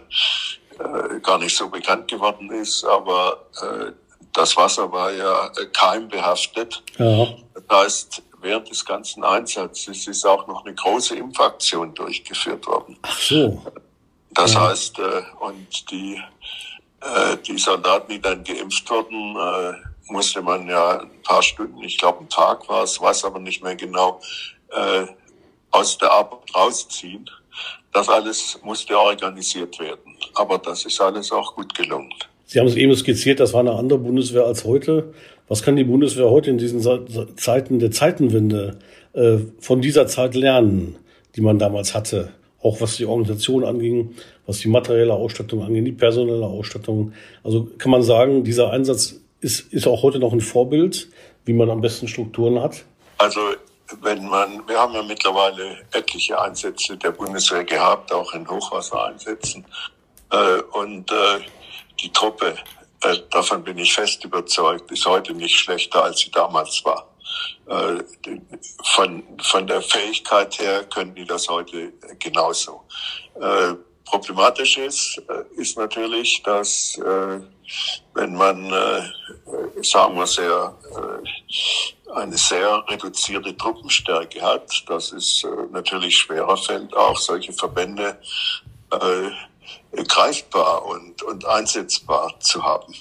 äh, 0.80 1.20
gar 1.22 1.38
nicht 1.38 1.56
so 1.56 1.70
bekannt 1.70 2.08
geworden 2.10 2.50
ist, 2.52 2.84
aber 2.86 3.46
äh, 3.62 3.92
das 4.34 4.56
Wasser 4.56 4.92
war 4.92 5.12
ja 5.12 5.48
äh, 5.48 5.66
keimbehaftet. 5.68 6.84
Ja. 6.98 7.28
Das 7.68 7.78
heißt, 7.78 8.24
während 8.42 8.70
des 8.70 8.86
ganzen 8.86 9.24
Einsatzes 9.24 10.08
ist 10.08 10.26
auch 10.26 10.48
noch 10.48 10.66
eine 10.66 10.76
große 10.76 11.16
Impfaktion 11.16 11.94
durchgeführt 11.94 12.66
worden. 12.68 12.98
Ach 13.02 13.20
so. 13.20 13.62
Das 14.32 14.54
ja. 14.54 14.70
heißt, 14.70 15.00
äh, 15.00 15.22
und 15.40 15.92
die, 15.92 16.22
äh, 17.02 17.38
die 17.46 17.58
Soldaten, 17.58 18.12
die 18.12 18.22
dann 18.22 18.44
geimpft 18.44 18.90
wurden, 18.90 19.36
äh, 19.36 19.74
musste 20.12 20.42
man 20.42 20.68
ja 20.68 21.00
ein 21.02 21.22
paar 21.24 21.44
Stunden, 21.44 21.84
ich 21.84 21.98
glaube 21.98 22.24
ein 22.24 22.30
Tag 22.30 22.68
war 22.68 22.84
es, 22.84 23.00
weiß 23.00 23.26
aber 23.26 23.40
nicht 23.40 23.64
mehr 23.64 23.76
genau, 23.76 24.20
äh, 24.72 25.06
aus 25.72 25.98
der 25.98 26.12
Arbeit 26.12 26.56
rausziehen. 26.56 27.30
Das 27.92 28.08
alles 28.08 28.60
musste 28.64 28.98
organisiert 28.98 29.80
werden. 29.80 30.18
Aber 30.36 30.58
das 30.58 30.86
ist 30.86 31.02
alles 31.02 31.32
auch 31.32 31.56
gut 31.56 31.74
gelungen. 31.74 32.14
Sie 32.52 32.60
haben 32.60 32.66
es 32.66 32.76
eben 32.76 32.96
skizziert, 32.96 33.40
das 33.40 33.54
war 33.54 33.60
eine 33.60 33.74
andere 33.74 34.00
Bundeswehr 34.00 34.44
als 34.44 34.66
heute. 34.66 35.14
Was 35.48 35.62
kann 35.62 35.76
die 35.76 35.84
Bundeswehr 35.84 36.32
heute 36.32 36.50
in 36.50 36.58
diesen 36.58 36.82
Zeiten 37.38 37.78
der 37.78 37.92
Zeitenwende 37.92 38.80
äh, 39.14 39.38
von 39.60 39.82
dieser 39.82 40.08
Zeit 40.08 40.34
lernen, 40.34 40.96
die 41.36 41.42
man 41.42 41.60
damals 41.60 41.94
hatte? 41.94 42.32
Auch 42.64 42.82
was 42.82 42.98
die 42.98 43.06
Organisation 43.06 43.64
anging, 43.64 44.16
was 44.48 44.58
die 44.58 44.68
materielle 44.68 45.14
Ausstattung 45.14 45.62
anging, 45.62 45.86
die 45.86 45.92
personelle 45.92 46.48
Ausstattung. 46.48 47.14
Also 47.44 47.70
kann 47.78 47.92
man 47.92 48.02
sagen, 48.02 48.44
dieser 48.44 48.72
Einsatz 48.72 49.22
ist, 49.42 49.72
ist 49.72 49.86
auch 49.86 50.02
heute 50.02 50.18
noch 50.18 50.34
ein 50.34 50.42
Vorbild, 50.42 51.08
wie 51.46 51.54
man 51.54 51.70
am 51.70 51.82
besten 51.82 52.08
Strukturen 52.08 52.60
hat? 52.60 52.84
Also 53.20 53.42
wenn 54.02 54.26
man, 54.26 54.68
wir 54.68 54.76
haben 54.76 54.96
ja 54.96 55.04
mittlerweile 55.04 55.78
etliche 55.92 56.42
Einsätze 56.42 56.98
der 56.98 57.12
Bundeswehr 57.12 57.64
gehabt, 57.64 58.12
auch 58.12 58.34
in 58.34 58.50
Hochwassereinsätzen. 58.50 59.64
Äh, 60.32 60.62
und 60.72 61.12
äh, 61.12 61.42
die 62.02 62.12
Truppe, 62.12 62.56
äh, 63.04 63.16
davon 63.32 63.64
bin 63.64 63.78
ich 63.78 63.94
fest 63.94 64.24
überzeugt, 64.24 64.92
ist 64.92 65.06
heute 65.06 65.34
nicht 65.34 65.58
schlechter, 65.58 66.04
als 66.04 66.20
sie 66.20 66.32
damals 66.32 66.84
war. 66.84 67.10
Äh, 67.68 68.04
von, 68.96 69.24
von 69.42 69.68
der 69.68 69.82
Fähigkeit 69.82 70.60
her 70.60 70.84
können 70.86 71.14
die 71.16 71.26
das 71.26 71.48
heute 71.48 71.94
genauso. 72.18 72.84
Äh, 73.40 73.76
problematisch 74.06 74.78
ist, 74.78 75.22
äh, 75.30 75.62
ist 75.62 75.78
natürlich, 75.78 76.42
dass 76.44 76.98
äh, 76.98 77.40
wenn 78.16 78.36
man, 78.36 78.66
äh, 78.72 79.84
sagen 79.84 80.16
wir 80.16 80.26
sehr, 80.28 80.76
äh, 80.96 82.12
eine 82.16 82.38
sehr 82.38 82.84
reduzierte 82.90 83.56
Truppenstärke 83.56 84.42
hat, 84.42 84.84
dass 84.88 85.12
es 85.12 85.44
äh, 85.44 85.48
natürlich 85.72 86.18
schwerer 86.18 86.58
fällt, 86.58 86.96
auch 86.96 87.18
solche 87.18 87.54
Verbände 87.54 88.20
äh, 88.92 89.30
greifbar 90.08 90.86
und, 90.86 91.22
und 91.24 91.46
einsetzbar 91.46 92.40
zu 92.40 92.64
haben 92.64 92.94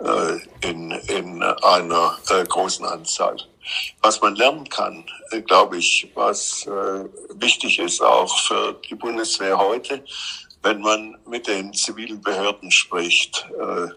äh, 0.00 0.68
in, 0.68 0.90
in 0.90 1.42
einer 1.42 2.18
äh, 2.30 2.44
großen 2.44 2.84
Anzahl. 2.84 3.36
Was 4.02 4.20
man 4.20 4.34
lernen 4.36 4.68
kann, 4.68 5.04
äh, 5.30 5.40
glaube 5.40 5.78
ich, 5.78 6.10
was 6.14 6.66
äh, 6.66 7.04
wichtig 7.34 7.78
ist 7.78 8.02
auch 8.02 8.38
für 8.40 8.74
die 8.88 8.94
Bundeswehr 8.94 9.56
heute, 9.56 10.04
wenn 10.62 10.80
man 10.80 11.16
mit 11.26 11.46
den 11.46 11.72
zivilen 11.72 12.20
Behörden 12.20 12.70
spricht. 12.70 13.46
Äh, 13.58 13.88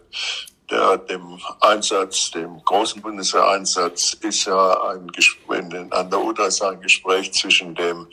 der, 0.70 0.98
dem 0.98 1.40
Einsatz, 1.62 2.32
dem 2.32 2.62
großen 2.66 3.02
Bundeswehreinsatz, 3.02 4.14
ist 4.16 4.46
ja 4.46 4.90
ein 4.90 5.08
Gespräch, 5.08 5.64
an 5.92 6.10
der 6.10 6.20
UDA 6.20 6.48
ist 6.48 6.62
ein 6.62 6.82
Gespräch 6.82 7.32
zwischen 7.32 7.74
dem 7.74 8.06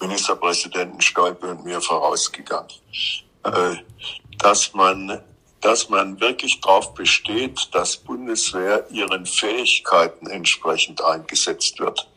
Ministerpräsidenten 0.00 1.00
Stolpe 1.00 1.46
und 1.46 1.64
mir 1.64 1.80
vorausgegangen. 1.80 2.68
Äh, 3.44 3.76
dass 4.38 4.74
man, 4.74 5.22
dass 5.60 5.88
man 5.88 6.20
wirklich 6.20 6.60
darauf 6.60 6.92
besteht, 6.94 7.68
dass 7.72 7.96
Bundeswehr 7.96 8.84
ihren 8.90 9.24
Fähigkeiten 9.26 10.26
entsprechend 10.26 11.02
eingesetzt 11.02 11.78
wird. 11.78 12.08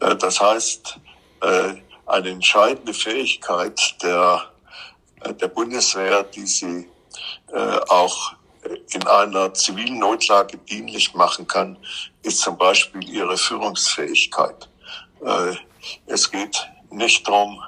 Äh, 0.00 0.16
das 0.16 0.40
heißt, 0.40 0.98
äh, 1.42 1.74
eine 2.06 2.30
entscheidende 2.30 2.94
Fähigkeit 2.94 3.96
der 4.02 4.46
der 5.22 5.48
Bundeswehr, 5.48 6.22
die 6.22 6.46
sie 6.46 6.88
auch 7.52 8.32
in 8.94 9.06
einer 9.06 9.52
zivilen 9.52 9.98
Notlage 9.98 10.56
dienlich 10.56 11.12
machen 11.12 11.46
kann, 11.46 11.76
ist 12.22 12.38
zum 12.40 12.56
Beispiel 12.56 13.06
ihre 13.06 13.36
Führungsfähigkeit. 13.36 14.70
Äh, 15.24 15.54
es 16.06 16.30
geht 16.30 16.56
nicht 16.90 17.26
darum, 17.26 17.62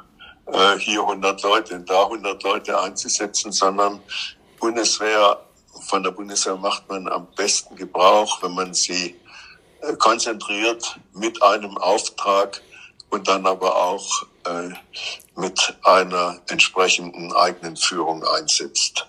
äh, 0.53 0.79
hier 0.79 1.01
100 1.01 1.43
Leute 1.43 1.81
da 1.81 2.05
100 2.05 2.43
Leute 2.43 2.81
einzusetzen, 2.81 3.53
sondern 3.53 4.01
Bundeswehr, 4.61 5.41
von 5.89 6.03
der 6.03 6.11
Bundeswehr 6.11 6.57
macht 6.57 6.89
man 6.89 7.09
am 7.09 7.27
besten 7.37 7.75
Gebrauch, 7.77 8.43
wenn 8.43 8.53
man 8.53 8.75
sie 8.75 9.17
äh, 9.81 9.95
konzentriert 9.95 10.99
mit 11.15 11.43
einem 11.43 11.77
Auftrag 11.79 12.63
und 13.11 13.27
dann 13.29 13.47
aber 13.47 13.75
auch 13.75 14.27
äh, 14.47 14.71
mit 15.41 15.77
einer 15.83 16.41
entsprechenden 16.49 17.33
eigenen 17.33 17.77
Führung 17.77 18.25
einsetzt. 18.25 19.09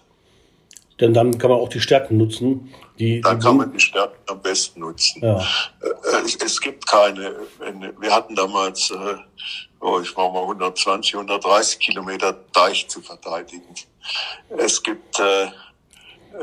Denn 0.99 1.13
dann 1.13 1.37
kann 1.37 1.51
man 1.51 1.59
auch 1.59 1.69
die 1.69 1.81
Stärken 1.81 2.17
nutzen. 2.17 2.73
Die, 3.03 3.21
dann 3.21 3.39
die 3.39 3.45
kann 3.45 3.57
man 3.57 3.71
die 3.71 3.79
Stärken 3.79 4.17
am 4.27 4.41
besten 4.41 4.79
nutzen. 4.79 5.21
Ja. 5.21 5.39
Äh, 5.81 6.25
es, 6.25 6.35
es, 6.35 6.61
gibt 6.61 6.87
keine, 6.87 7.35
wir 7.99 8.15
hatten 8.15 8.33
damals, 8.35 8.91
äh, 8.91 9.15
oh, 9.81 9.99
ich 9.99 10.15
mache 10.15 10.31
mal 10.31 10.43
120, 10.43 11.15
130 11.15 11.79
Kilometer 11.79 12.33
Deich 12.53 12.87
zu 12.87 13.01
verteidigen. 13.01 13.75
Es 14.57 14.81
gibt, 14.81 15.19
äh, 15.19 15.47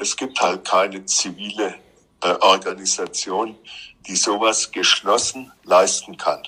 es 0.01 0.15
gibt 0.17 0.41
halt 0.41 0.65
keine 0.67 1.05
zivile 1.07 1.75
Organisation, 2.41 3.57
die 4.07 4.15
sowas 4.15 4.71
geschlossen 4.71 5.51
leisten 5.65 6.17
kann. 6.19 6.43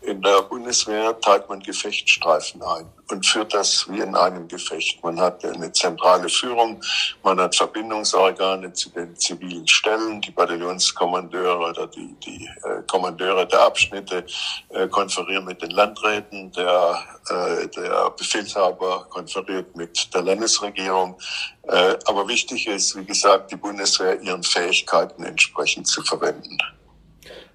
In 0.00 0.22
der 0.22 0.42
Bundeswehr 0.42 1.18
teilt 1.20 1.48
man 1.48 1.60
Gefechtsstreifen 1.60 2.62
ein 2.62 2.86
und 3.10 3.26
führt 3.26 3.52
das 3.52 3.86
wie 3.90 4.00
in 4.00 4.14
einem 4.14 4.48
Gefecht. 4.48 5.02
Man 5.02 5.20
hat 5.20 5.44
eine 5.44 5.70
zentrale 5.72 6.28
Führung, 6.28 6.80
man 7.22 7.38
hat 7.40 7.54
Verbindungsorgane 7.54 8.72
zu 8.72 8.90
den 8.90 9.14
zivilen 9.16 9.66
Stellen, 9.68 10.20
die 10.20 10.30
Bataillonskommandeure 10.30 11.70
oder 11.70 11.86
die, 11.88 12.14
die 12.24 12.48
äh, 12.64 12.82
Kommandeure 12.86 13.46
der 13.46 13.60
Abschnitte 13.60 14.24
äh, 14.70 14.88
konferieren 14.88 15.44
mit 15.44 15.60
den 15.60 15.70
Landräten, 15.70 16.52
der, 16.52 16.98
äh, 17.28 17.68
der 17.68 18.10
Befehlshaber 18.10 19.06
konferiert 19.10 19.76
mit 19.76 20.14
der 20.14 20.22
Landesregierung. 20.22 21.18
Äh, 21.64 21.96
aber 22.06 22.26
wichtig 22.28 22.66
ist, 22.66 22.96
wie 22.96 23.04
gesagt, 23.04 23.50
die 23.52 23.56
Bundeswehr 23.56 24.20
ihren 24.22 24.42
Fähigkeiten 24.42 25.24
entsprechend 25.24 25.86
zu 25.86 26.02
verwenden. 26.02 26.58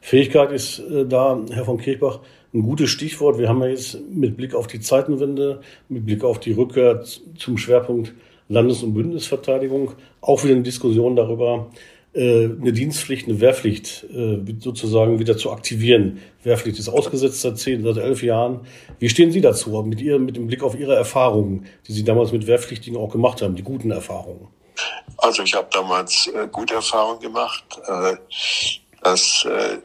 Fähigkeit 0.03 0.51
ist 0.51 0.79
äh, 0.79 1.05
da, 1.05 1.39
Herr 1.49 1.63
von 1.63 1.77
Kirchbach, 1.77 2.19
ein 2.53 2.61
gutes 2.61 2.89
Stichwort. 2.89 3.37
Wir 3.37 3.47
haben 3.47 3.61
ja 3.61 3.69
jetzt 3.69 3.97
mit 4.11 4.35
Blick 4.35 4.53
auf 4.53 4.67
die 4.67 4.81
Zeitenwende, 4.81 5.61
mit 5.87 6.05
Blick 6.05 6.25
auf 6.25 6.41
die 6.41 6.51
Rückkehr 6.51 7.05
zum 7.37 7.57
Schwerpunkt 7.57 8.13
Landes- 8.49 8.83
und 8.83 8.95
Bündnisverteidigung 8.95 9.93
auch 10.19 10.43
wieder 10.43 10.55
eine 10.55 10.63
Diskussion 10.63 11.15
darüber, 11.15 11.69
äh, 12.11 12.49
eine 12.49 12.73
Dienstpflicht, 12.73 13.29
eine 13.29 13.39
Wehrpflicht 13.39 14.03
äh, 14.13 14.43
sozusagen 14.59 15.19
wieder 15.19 15.37
zu 15.37 15.51
aktivieren. 15.53 16.19
Wehrpflicht 16.43 16.79
ist 16.79 16.89
ausgesetzt 16.89 17.39
seit 17.39 17.57
zehn, 17.57 17.81
seit 17.81 17.95
elf 17.95 18.23
Jahren. 18.23 18.67
Wie 18.99 19.07
stehen 19.07 19.31
Sie 19.31 19.39
dazu, 19.39 19.69
mit 19.83 20.01
ihr, 20.01 20.19
mit 20.19 20.35
dem 20.35 20.47
Blick 20.47 20.63
auf 20.63 20.77
Ihre 20.77 20.95
Erfahrungen, 20.95 21.65
die 21.87 21.93
Sie 21.93 22.03
damals 22.03 22.33
mit 22.33 22.45
Wehrpflichtigen 22.45 22.99
auch 22.99 23.09
gemacht 23.09 23.41
haben, 23.41 23.55
die 23.55 23.63
guten 23.63 23.91
Erfahrungen? 23.91 24.49
Also 25.15 25.43
ich 25.43 25.53
habe 25.53 25.69
damals 25.71 26.27
äh, 26.27 26.45
gute 26.51 26.73
Erfahrungen 26.73 27.21
gemacht. 27.21 27.63
Äh, 27.87 28.17
dass 29.03 29.45
äh, 29.45 29.77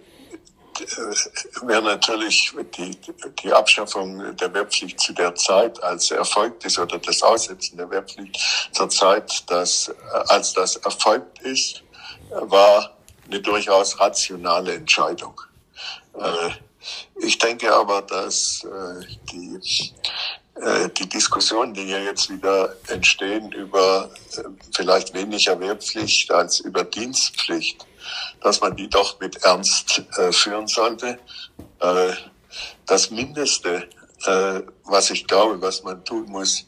wäre 1.62 1.82
natürlich 1.82 2.52
die, 2.76 2.96
die 3.42 3.52
Abschaffung 3.52 4.36
der 4.36 4.52
Wehrpflicht 4.52 5.00
zu 5.00 5.12
der 5.12 5.34
Zeit, 5.34 5.82
als 5.82 6.10
erfolgt 6.10 6.64
ist, 6.64 6.78
oder 6.78 6.98
das 6.98 7.22
Aussetzen 7.22 7.76
der 7.76 7.90
Wehrpflicht 7.90 8.38
zur 8.72 8.88
Zeit, 8.88 9.50
dass, 9.50 9.90
als 10.28 10.52
das 10.52 10.76
erfolgt 10.76 11.40
ist, 11.42 11.82
war 12.30 12.96
eine 13.26 13.40
durchaus 13.40 13.98
rationale 14.00 14.74
Entscheidung. 14.74 15.40
Äh, 16.14 16.50
ich 17.20 17.38
denke 17.38 17.72
aber, 17.72 18.02
dass 18.02 18.64
äh, 18.64 19.06
die, 19.30 19.60
äh, 20.60 20.88
die 20.90 21.08
Diskussionen, 21.08 21.74
die 21.74 21.88
ja 21.88 21.98
jetzt 21.98 22.30
wieder 22.30 22.74
entstehen 22.88 23.52
über 23.52 24.10
vielleicht 24.74 25.14
weniger 25.14 25.58
Wehrpflicht 25.60 26.30
als 26.30 26.60
über 26.60 26.84
Dienstpflicht, 26.84 27.86
dass 28.42 28.60
man 28.60 28.76
die 28.76 28.88
doch 28.88 29.18
mit 29.20 29.36
Ernst 29.44 30.02
äh, 30.16 30.32
führen 30.32 30.66
sollte. 30.66 31.18
Äh, 31.80 32.12
das 32.86 33.10
Mindeste, 33.10 33.88
äh, 34.26 34.60
was 34.84 35.10
ich 35.10 35.26
glaube, 35.26 35.60
was 35.60 35.82
man 35.82 36.04
tun 36.04 36.26
muss, 36.28 36.64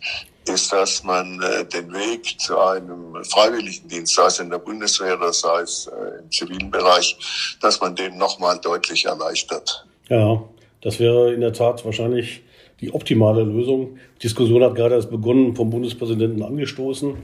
ist, 0.47 0.73
dass 0.73 1.05
man 1.05 1.41
äh, 1.43 1.65
den 1.65 1.93
Weg 1.93 2.41
zu 2.41 2.59
einem 2.59 3.23
Freiwilligendienst, 3.25 4.15
sei 4.15 4.27
es 4.27 4.39
in 4.39 4.51
der 4.51 4.59
Bundeswehr 4.59 5.17
oder 5.17 5.33
sei 5.33 5.61
es 5.61 5.87
äh, 5.87 6.21
im 6.21 6.31
zivilen 6.31 6.71
Bereich, 6.71 7.17
dass 7.61 7.81
man 7.81 7.95
den 7.95 8.17
nochmal 8.17 8.59
deutlich 8.61 9.05
erleichtert. 9.05 9.87
Ja, 10.09 10.43
das 10.83 10.99
wäre 10.99 11.33
in 11.33 11.41
der 11.41 11.53
Tat 11.53 11.85
wahrscheinlich 11.85 12.43
die 12.81 12.93
optimale 12.93 13.43
Lösung. 13.43 13.99
Die 14.17 14.23
Diskussion 14.23 14.63
hat 14.63 14.75
gerade 14.75 14.95
erst 14.95 15.11
begonnen, 15.11 15.55
vom 15.55 15.71
Bundespräsidenten 15.71 16.43
angestoßen. 16.43 17.17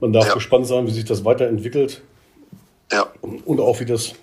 Man 0.00 0.12
darf 0.12 0.26
ja. 0.26 0.34
gespannt 0.34 0.66
sein, 0.66 0.86
wie 0.86 0.90
sich 0.90 1.04
das 1.04 1.24
weiterentwickelt. 1.24 2.02
Ja. 2.94 3.08
Und 3.22 3.60
auch 3.60 3.80
wie 3.80 3.84
das 3.84 4.14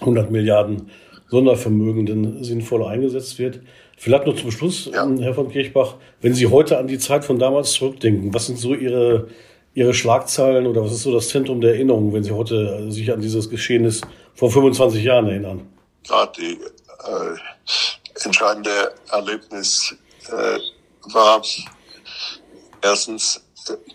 100 0.00 0.30
Milliarden 0.30 0.90
Sondervermögen 1.28 2.06
denn 2.06 2.44
sinnvoll 2.44 2.84
eingesetzt 2.84 3.38
wird. 3.38 3.60
Vielleicht 3.96 4.26
noch 4.26 4.36
zum 4.36 4.50
Schluss, 4.50 4.90
ja. 4.92 5.04
Ähm, 5.04 5.18
Herr 5.18 5.34
von 5.34 5.50
Kirchbach, 5.50 5.94
wenn 6.20 6.34
Sie 6.34 6.46
heute 6.46 6.78
an 6.78 6.86
die 6.86 6.98
Zeit 6.98 7.24
von 7.24 7.38
damals 7.38 7.72
zurückdenken, 7.72 8.34
was 8.34 8.46
sind 8.46 8.58
so 8.58 8.74
Ihre, 8.74 9.28
Ihre 9.74 9.94
Schlagzeilen 9.94 10.66
oder 10.66 10.84
was 10.84 10.92
ist 10.92 11.02
so 11.02 11.12
das 11.12 11.28
Zentrum 11.28 11.60
der 11.60 11.74
Erinnerung, 11.74 12.12
wenn 12.12 12.24
Sie 12.24 12.32
heute 12.32 12.90
sich 12.90 13.12
an 13.12 13.20
dieses 13.20 13.48
Geschehnis 13.48 14.00
vor 14.34 14.50
25 14.50 15.04
Jahren 15.04 15.28
erinnern? 15.28 15.68
Ja, 16.08 16.26
die 16.26 16.52
äh, 16.52 18.24
entscheidende 18.24 18.92
Erlebnis 19.10 19.94
äh, 20.28 20.58
war 21.12 21.42
erstens, 22.82 23.42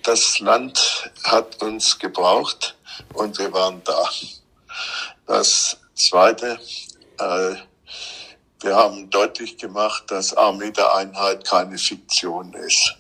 das 0.04 0.40
Land 0.40 1.12
hat 1.24 1.62
uns 1.62 2.00
gebraucht 2.00 2.77
und 3.14 3.38
wir 3.38 3.52
waren 3.54 3.82
da. 3.84 4.10
Das 5.26 5.78
Zweite, 5.96 6.60
äh, 7.20 7.56
wir 8.62 8.76
haben 8.76 9.10
deutlich 9.10 9.58
gemacht, 9.58 10.04
dass 10.08 10.36
Armee 10.36 10.72
der 10.72 10.96
Einheit 10.96 11.46
keine 11.46 11.78
Fiktion 11.78 12.54
ist. 12.54 12.96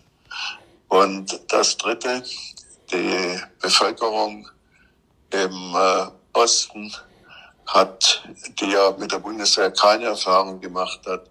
Und 0.88 1.40
das 1.48 1.78
Dritte, 1.78 2.24
die 2.92 3.40
Bevölkerung 3.62 4.48
im 5.32 5.76
äh, 5.76 6.08
Osten 6.34 6.94
hat, 7.66 8.24
die 8.60 8.72
ja 8.72 8.96
mit 8.98 9.12
der 9.12 9.20
Bundeswehr 9.20 9.72
keine 9.72 10.06
Erfahrung 10.06 10.62
gemacht 10.62 11.02
hat, 11.06 11.30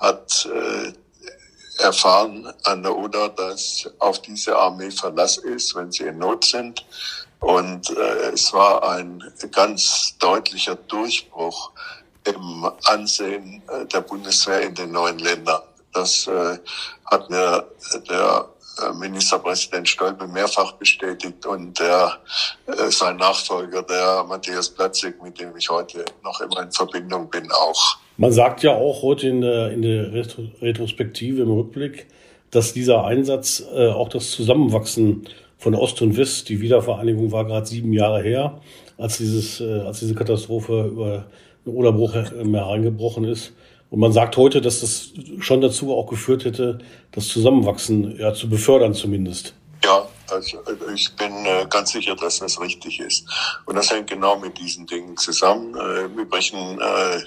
hat 0.00 0.48
äh, 0.52 0.92
erfahren 1.82 2.52
an 2.64 2.82
der 2.82 2.96
Oder, 2.96 3.28
dass 3.28 3.88
auf 3.98 4.20
diese 4.22 4.56
Armee 4.56 4.90
Verlass 4.90 5.36
ist, 5.38 5.74
wenn 5.74 5.92
sie 5.92 6.04
in 6.04 6.18
Not 6.18 6.44
sind. 6.44 6.84
Und 7.40 7.90
äh, 7.90 8.32
es 8.32 8.52
war 8.52 8.88
ein 8.88 9.22
ganz 9.52 10.16
deutlicher 10.18 10.74
Durchbruch 10.74 11.70
im 12.24 12.70
Ansehen 12.84 13.62
äh, 13.68 13.86
der 13.86 14.00
Bundeswehr 14.00 14.62
in 14.62 14.74
den 14.74 14.92
neuen 14.92 15.18
Ländern. 15.18 15.62
Das 15.92 16.26
äh, 16.26 16.58
hat 17.06 17.30
mir 17.30 17.64
der 18.08 18.48
äh, 18.80 18.92
Ministerpräsident 18.92 19.88
Stolpe 19.88 20.26
mehrfach 20.26 20.72
bestätigt 20.72 21.44
und 21.46 21.78
der, 21.78 22.18
äh, 22.66 22.90
sein 22.90 23.16
Nachfolger, 23.16 23.82
der 23.82 24.24
Matthias 24.24 24.68
Platzig, 24.68 25.22
mit 25.22 25.40
dem 25.40 25.56
ich 25.56 25.68
heute 25.70 26.04
noch 26.22 26.40
immer 26.40 26.62
in 26.62 26.72
Verbindung 26.72 27.28
bin, 27.30 27.50
auch. 27.50 27.98
Man 28.16 28.32
sagt 28.32 28.62
ja 28.62 28.72
auch 28.72 29.02
heute 29.02 29.28
in 29.28 29.40
der, 29.40 29.70
in 29.70 29.82
der 29.82 30.12
Retrospektive 30.60 31.42
im 31.42 31.50
Rückblick, 31.50 32.06
dass 32.50 32.72
dieser 32.72 33.04
Einsatz 33.04 33.62
äh, 33.74 33.88
auch 33.88 34.08
das 34.08 34.30
Zusammenwachsen 34.30 35.28
von 35.58 35.74
Ost 35.74 36.00
und 36.02 36.16
West. 36.16 36.48
Die 36.48 36.60
Wiedervereinigung 36.60 37.32
war 37.32 37.44
gerade 37.44 37.66
sieben 37.66 37.92
Jahre 37.92 38.22
her, 38.22 38.60
als, 38.96 39.18
dieses, 39.18 39.60
äh, 39.60 39.80
als 39.80 40.00
diese 40.00 40.14
Katastrophe 40.14 40.86
über 40.92 41.26
den 41.66 41.74
Oderbruch 41.74 42.14
hereingebrochen 42.14 43.24
ist. 43.24 43.52
Und 43.90 44.00
man 44.00 44.12
sagt 44.12 44.36
heute, 44.36 44.60
dass 44.60 44.80
das 44.80 45.12
schon 45.40 45.60
dazu 45.60 45.94
auch 45.94 46.06
geführt 46.06 46.44
hätte, 46.44 46.78
das 47.12 47.28
Zusammenwachsen 47.28 48.18
ja, 48.18 48.34
zu 48.34 48.48
befördern 48.48 48.94
zumindest. 48.94 49.54
Ja, 49.84 50.06
also, 50.30 50.58
also 50.64 50.88
ich 50.94 51.10
bin 51.16 51.32
äh, 51.46 51.66
ganz 51.70 51.92
sicher, 51.92 52.14
dass 52.16 52.40
das 52.40 52.60
richtig 52.60 53.00
ist. 53.00 53.26
Und 53.64 53.76
das 53.76 53.90
hängt 53.90 54.10
genau 54.10 54.38
mit 54.38 54.58
diesen 54.58 54.86
Dingen 54.86 55.16
zusammen. 55.16 55.74
Äh, 55.74 56.20
Übrigen 56.20 56.78
äh, 56.80 57.20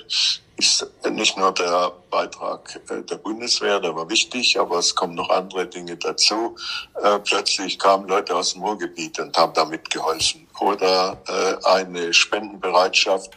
ist 0.62 0.86
nicht 1.10 1.38
nur 1.38 1.52
der 1.54 1.92
Beitrag 2.12 2.80
äh, 2.90 3.02
der 3.02 3.16
Bundeswehr, 3.16 3.80
der 3.80 3.96
war 3.96 4.08
wichtig, 4.10 4.60
aber 4.60 4.78
es 4.78 4.94
kommen 4.94 5.16
noch 5.16 5.30
andere 5.30 5.66
Dinge 5.66 5.98
dazu. 5.98 6.56
Äh, 7.02 7.20
plötzlich 7.20 7.80
kamen 7.80 8.08
Leute 8.08 8.36
aus 8.36 8.54
dem 8.54 8.64
Ruhrgebiet 8.64 9.20
und 9.20 9.36
haben 9.36 9.54
damit 9.54 9.90
geholfen. 9.90 10.48
Oder 10.60 11.18
äh, 11.28 11.66
eine 11.66 12.14
Spendenbereitschaft, 12.14 13.32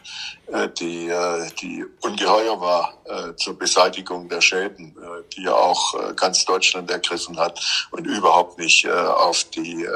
die, 0.79 1.11
die 1.63 1.85
ungeheuer 2.03 2.61
war 2.61 3.35
zur 3.37 3.59
Beseitigung 3.59 4.29
der 4.29 4.43
Schäden, 4.43 4.95
die 5.35 5.45
ja 5.45 5.55
auch 5.55 6.15
ganz 6.17 6.45
Deutschland 6.45 6.91
ergriffen 6.91 7.39
hat 7.39 7.59
und 7.93 8.05
überhaupt 8.05 8.59
nicht 8.59 8.87
auf 8.87 9.43
die, 9.45 9.89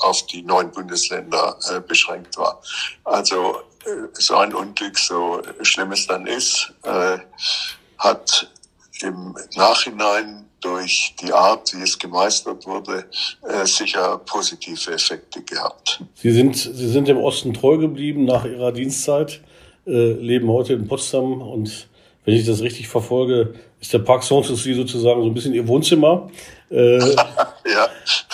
auf 0.00 0.26
die 0.26 0.42
neuen 0.42 0.72
Bundesländer 0.72 1.56
beschränkt 1.86 2.36
war. 2.36 2.60
Also 3.04 3.60
so 4.12 4.36
ein 4.36 4.54
Unglück, 4.54 4.98
so 4.98 5.42
schlimm 5.62 5.92
es 5.92 6.06
dann 6.06 6.26
ist, 6.26 6.72
äh, 6.82 7.18
hat 7.98 8.50
im 9.02 9.36
Nachhinein 9.56 10.44
durch 10.60 11.14
die 11.22 11.32
Art, 11.32 11.72
wie 11.74 11.82
es 11.82 11.98
gemeistert 11.98 12.66
wurde, 12.66 13.04
äh, 13.48 13.64
sicher 13.64 14.18
positive 14.18 14.92
Effekte 14.92 15.42
gehabt. 15.42 16.02
Sie 16.14 16.32
sind, 16.32 16.56
Sie 16.56 16.88
sind 16.88 17.06
dem 17.06 17.18
Osten 17.18 17.54
treu 17.54 17.76
geblieben 17.76 18.24
nach 18.24 18.44
Ihrer 18.44 18.72
Dienstzeit, 18.72 19.40
äh, 19.86 20.12
leben 20.12 20.48
heute 20.48 20.72
in 20.72 20.88
Potsdam 20.88 21.40
und 21.42 21.88
wenn 22.24 22.34
ich 22.34 22.44
das 22.44 22.60
richtig 22.60 22.88
verfolge, 22.88 23.54
ist 23.80 23.92
der 23.92 24.00
Park 24.00 24.22
Sanssouci 24.22 24.74
sozusagen 24.74 25.22
so 25.22 25.28
ein 25.28 25.34
bisschen 25.34 25.54
Ihr 25.54 25.66
Wohnzimmer. 25.66 26.28
Äh, 26.70 26.98
ja. 27.14 27.88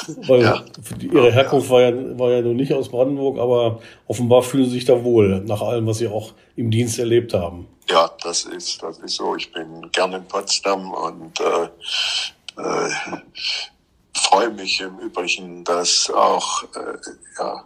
Weil 0.28 0.42
ja. 0.42 0.64
Ihre 1.00 1.32
Herkunft 1.32 1.70
war 1.70 1.80
ja, 1.82 2.18
war 2.18 2.30
ja 2.30 2.42
nun 2.42 2.56
nicht 2.56 2.72
aus 2.72 2.88
Brandenburg, 2.88 3.38
aber 3.38 3.80
offenbar 4.06 4.42
fühlen 4.42 4.64
Sie 4.64 4.72
sich 4.72 4.84
da 4.84 5.04
wohl, 5.04 5.40
nach 5.40 5.62
allem, 5.62 5.86
was 5.86 5.98
Sie 5.98 6.08
auch 6.08 6.32
im 6.56 6.70
Dienst 6.70 6.98
erlebt 6.98 7.34
haben. 7.34 7.66
Ja, 7.90 8.10
das 8.22 8.44
ist, 8.44 8.82
das 8.82 8.98
ist 8.98 9.16
so. 9.16 9.36
Ich 9.36 9.52
bin 9.52 9.90
gerne 9.92 10.16
in 10.16 10.24
Potsdam 10.24 10.92
und 10.92 11.40
äh, 11.40 12.60
äh, 12.60 12.90
freue 14.14 14.50
mich 14.50 14.80
im 14.80 14.98
Übrigen, 14.98 15.64
dass 15.64 16.10
auch 16.10 16.62
äh, 16.74 16.96
ja, 17.38 17.64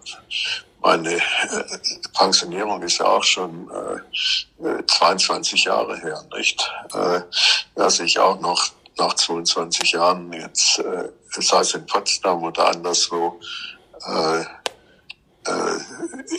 meine 0.81 1.15
äh, 1.15 1.21
Pensionierung 2.17 2.83
ist 2.83 2.99
ja 2.99 3.07
auch 3.07 3.23
schon 3.23 3.71
äh, 4.61 4.83
22 4.87 5.67
äh, 5.67 5.69
Jahre 5.69 5.97
her, 5.99 6.25
nicht? 6.37 6.71
Äh, 6.95 7.21
dass 7.75 8.01
ich 8.01 8.19
auch 8.19 8.41
noch 8.41 8.71
nach 8.99 9.15
22 9.15 9.93
Jahren 9.93 10.33
jetzt, 10.33 10.79
äh, 10.79 11.09
sei 11.31 11.61
es 11.61 11.75
in 11.75 11.87
Potsdam 11.87 12.43
oder 12.43 12.69
anderswo, 12.69 13.41
äh, 14.07 14.41
äh, 14.41 15.79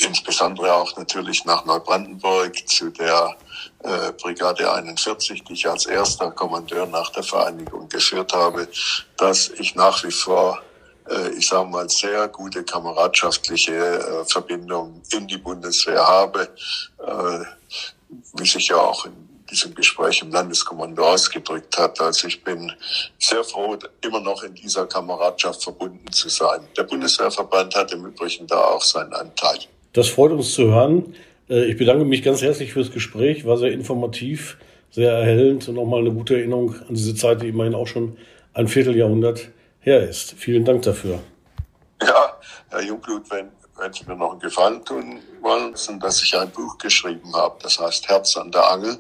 insbesondere 0.06 0.74
auch 0.74 0.96
natürlich 0.98 1.46
nach 1.46 1.66
Neubrandenburg 1.66 2.56
zu 2.68 2.90
der 2.92 3.36
äh, 3.84 4.12
Brigade 4.14 4.72
41, 4.72 5.44
die 5.44 5.54
ich 5.54 5.68
als 5.68 5.86
erster 5.86 6.32
Kommandeur 6.32 6.86
nach 6.86 7.10
der 7.12 7.24
Vereinigung 7.24 7.90
geführt 7.90 8.34
habe, 8.34 8.68
dass 9.18 9.50
ich 9.50 9.76
nach 9.76 10.04
wie 10.04 10.12
vor 10.12 10.62
äh, 11.10 11.30
ich 11.30 11.48
sage 11.48 11.70
mal, 11.70 11.90
sehr 11.90 12.28
gute 12.28 12.64
kameradschaftliche 12.64 13.74
äh, 13.74 14.26
Verbindung 14.26 15.02
in 15.12 15.28
die 15.28 15.38
Bundeswehr 15.38 16.06
habe, 16.06 16.50
äh, 17.00 17.46
wie 18.34 18.48
sich 18.48 18.68
ja 18.68 18.78
auch 18.78 19.06
in 19.06 19.29
diesem 19.50 19.74
Gespräch 19.76 20.22
im 20.22 20.32
Landeskommando 20.32 21.04
ausgedrückt 21.04 21.78
hat. 21.78 22.00
Also 22.02 22.28
ich 22.28 22.44
bin 22.44 22.72
sehr 23.18 23.44
froh, 23.44 23.78
immer 24.06 24.22
noch 24.22 24.44
in 24.44 24.54
dieser 24.54 24.86
Kameradschaft 24.86 25.64
verbunden 25.64 26.12
zu 26.12 26.30
sein. 26.30 26.62
Der 26.78 26.84
Bundeswehrverband 26.84 27.76
hat 27.76 27.92
im 27.94 28.06
Übrigen 28.06 28.48
da 28.48 28.60
auch 28.60 28.82
seinen 28.82 29.14
Anteil. 29.14 29.60
Das 29.94 30.08
freut 30.08 30.32
uns 30.32 30.54
zu 30.54 30.66
hören. 30.66 31.16
Äh, 31.50 31.66
ich 31.66 31.78
bedanke 31.78 32.06
mich 32.06 32.24
ganz 32.24 32.42
herzlich 32.42 32.74
fürs 32.74 32.92
Gespräch, 32.92 33.46
war 33.46 33.58
sehr 33.58 33.72
informativ, 33.72 34.58
sehr 34.92 35.12
erhellend 35.12 35.68
und 35.68 35.76
nochmal 35.76 36.02
eine 36.02 36.12
gute 36.12 36.36
Erinnerung 36.36 36.76
an 36.88 36.96
diese 36.96 37.16
Zeit, 37.16 37.42
die 37.42 37.48
immerhin 37.50 37.76
auch 37.76 37.88
schon 37.88 38.18
ein 38.54 38.68
Vierteljahrhundert 38.68 39.50
her 39.80 40.08
ist. 40.08 40.34
Vielen 40.34 40.66
Dank 40.66 40.84
dafür. 40.84 41.20
Ja, 42.02 42.38
Herr 42.70 42.82
Jungblut, 42.82 43.30
wenn, 43.32 43.50
wenn 43.80 43.94
Sie 43.94 44.04
mir 44.06 44.16
noch 44.16 44.32
einen 44.32 44.40
Gefallen 44.40 44.84
tun 44.84 45.20
wollen, 45.42 45.76
sind, 45.76 46.04
dass 46.04 46.22
ich 46.22 46.36
ein 46.38 46.50
Buch 46.52 46.78
geschrieben 46.78 47.34
habe, 47.34 47.56
das 47.62 47.80
heißt 47.80 48.08
Herz 48.08 48.38
an 48.38 48.52
der 48.52 48.70
Angel. 48.72 48.98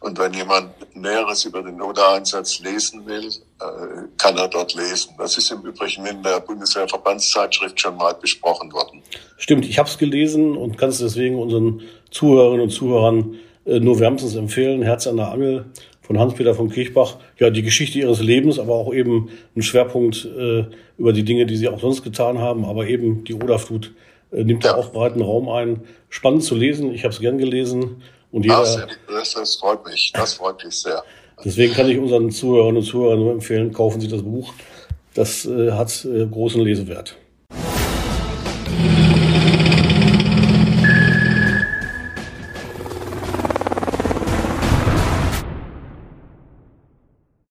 Und 0.00 0.18
wenn 0.18 0.32
jemand 0.32 0.70
Näheres 0.94 1.44
über 1.44 1.62
den 1.62 1.80
Oder-Einsatz 1.80 2.60
lesen 2.60 3.06
will, 3.06 3.28
äh, 3.28 4.08
kann 4.16 4.36
er 4.36 4.48
dort 4.48 4.74
lesen. 4.74 5.14
Das 5.18 5.36
ist 5.36 5.50
im 5.50 5.62
Übrigen 5.62 6.06
in 6.06 6.22
der 6.22 6.40
Bundeswehrverbandszeitschrift 6.40 7.80
schon 7.80 7.96
mal 7.96 8.14
besprochen 8.14 8.72
worden. 8.72 9.02
Stimmt, 9.36 9.66
ich 9.66 9.78
habe 9.78 9.88
es 9.88 9.98
gelesen 9.98 10.56
und 10.56 10.78
kann 10.78 10.90
es 10.90 10.98
deswegen 10.98 11.38
unseren 11.38 11.82
Zuhörerinnen 12.10 12.62
und 12.62 12.70
Zuhörern 12.70 13.36
äh, 13.64 13.80
nur 13.80 13.98
wärmstens 13.98 14.36
empfehlen. 14.36 14.82
Herz 14.82 15.06
an 15.06 15.16
der 15.16 15.32
Angel 15.32 15.66
von 16.10 16.18
Hans-Peter 16.18 16.54
von 16.54 16.70
Kirchbach. 16.70 17.18
Ja, 17.38 17.50
die 17.50 17.62
Geschichte 17.62 18.00
ihres 18.00 18.20
Lebens, 18.20 18.58
aber 18.58 18.74
auch 18.74 18.92
eben 18.92 19.28
ein 19.54 19.62
Schwerpunkt 19.62 20.24
äh, 20.24 20.64
über 20.98 21.12
die 21.12 21.22
Dinge, 21.22 21.46
die 21.46 21.56
sie 21.56 21.68
auch 21.68 21.80
sonst 21.80 22.02
getan 22.02 22.38
haben. 22.38 22.64
Aber 22.64 22.86
eben 22.86 23.22
die 23.22 23.34
Oderflut 23.34 23.92
nimmt 24.32 24.64
ja. 24.64 24.72
da 24.72 24.78
auch 24.78 24.92
breiten 24.92 25.22
Raum 25.22 25.48
ein. 25.48 25.80
Spannend 26.08 26.44
zu 26.44 26.54
lesen. 26.54 26.92
Ich 26.94 27.04
habe 27.04 27.12
es 27.12 27.20
gern 27.20 27.38
gelesen. 27.38 28.02
Und 28.32 28.44
jeder, 28.44 28.58
Ach, 28.58 28.88
das, 29.08 29.34
das 29.34 29.56
freut 29.56 29.84
mich. 29.86 30.12
Das 30.14 30.34
freut 30.34 30.64
mich 30.64 30.74
sehr. 30.74 31.02
Deswegen 31.44 31.72
kann 31.72 31.88
ich 31.88 31.98
unseren 31.98 32.30
Zuhörern 32.30 32.76
und 32.76 32.82
Zuhörern 32.82 33.18
nur 33.18 33.32
empfehlen, 33.32 33.72
kaufen 33.72 34.00
Sie 34.00 34.08
das 34.08 34.22
Buch. 34.22 34.52
Das 35.14 35.46
äh, 35.46 35.72
hat 35.72 36.04
äh, 36.04 36.26
großen 36.26 36.60
Lesewert. 36.60 37.16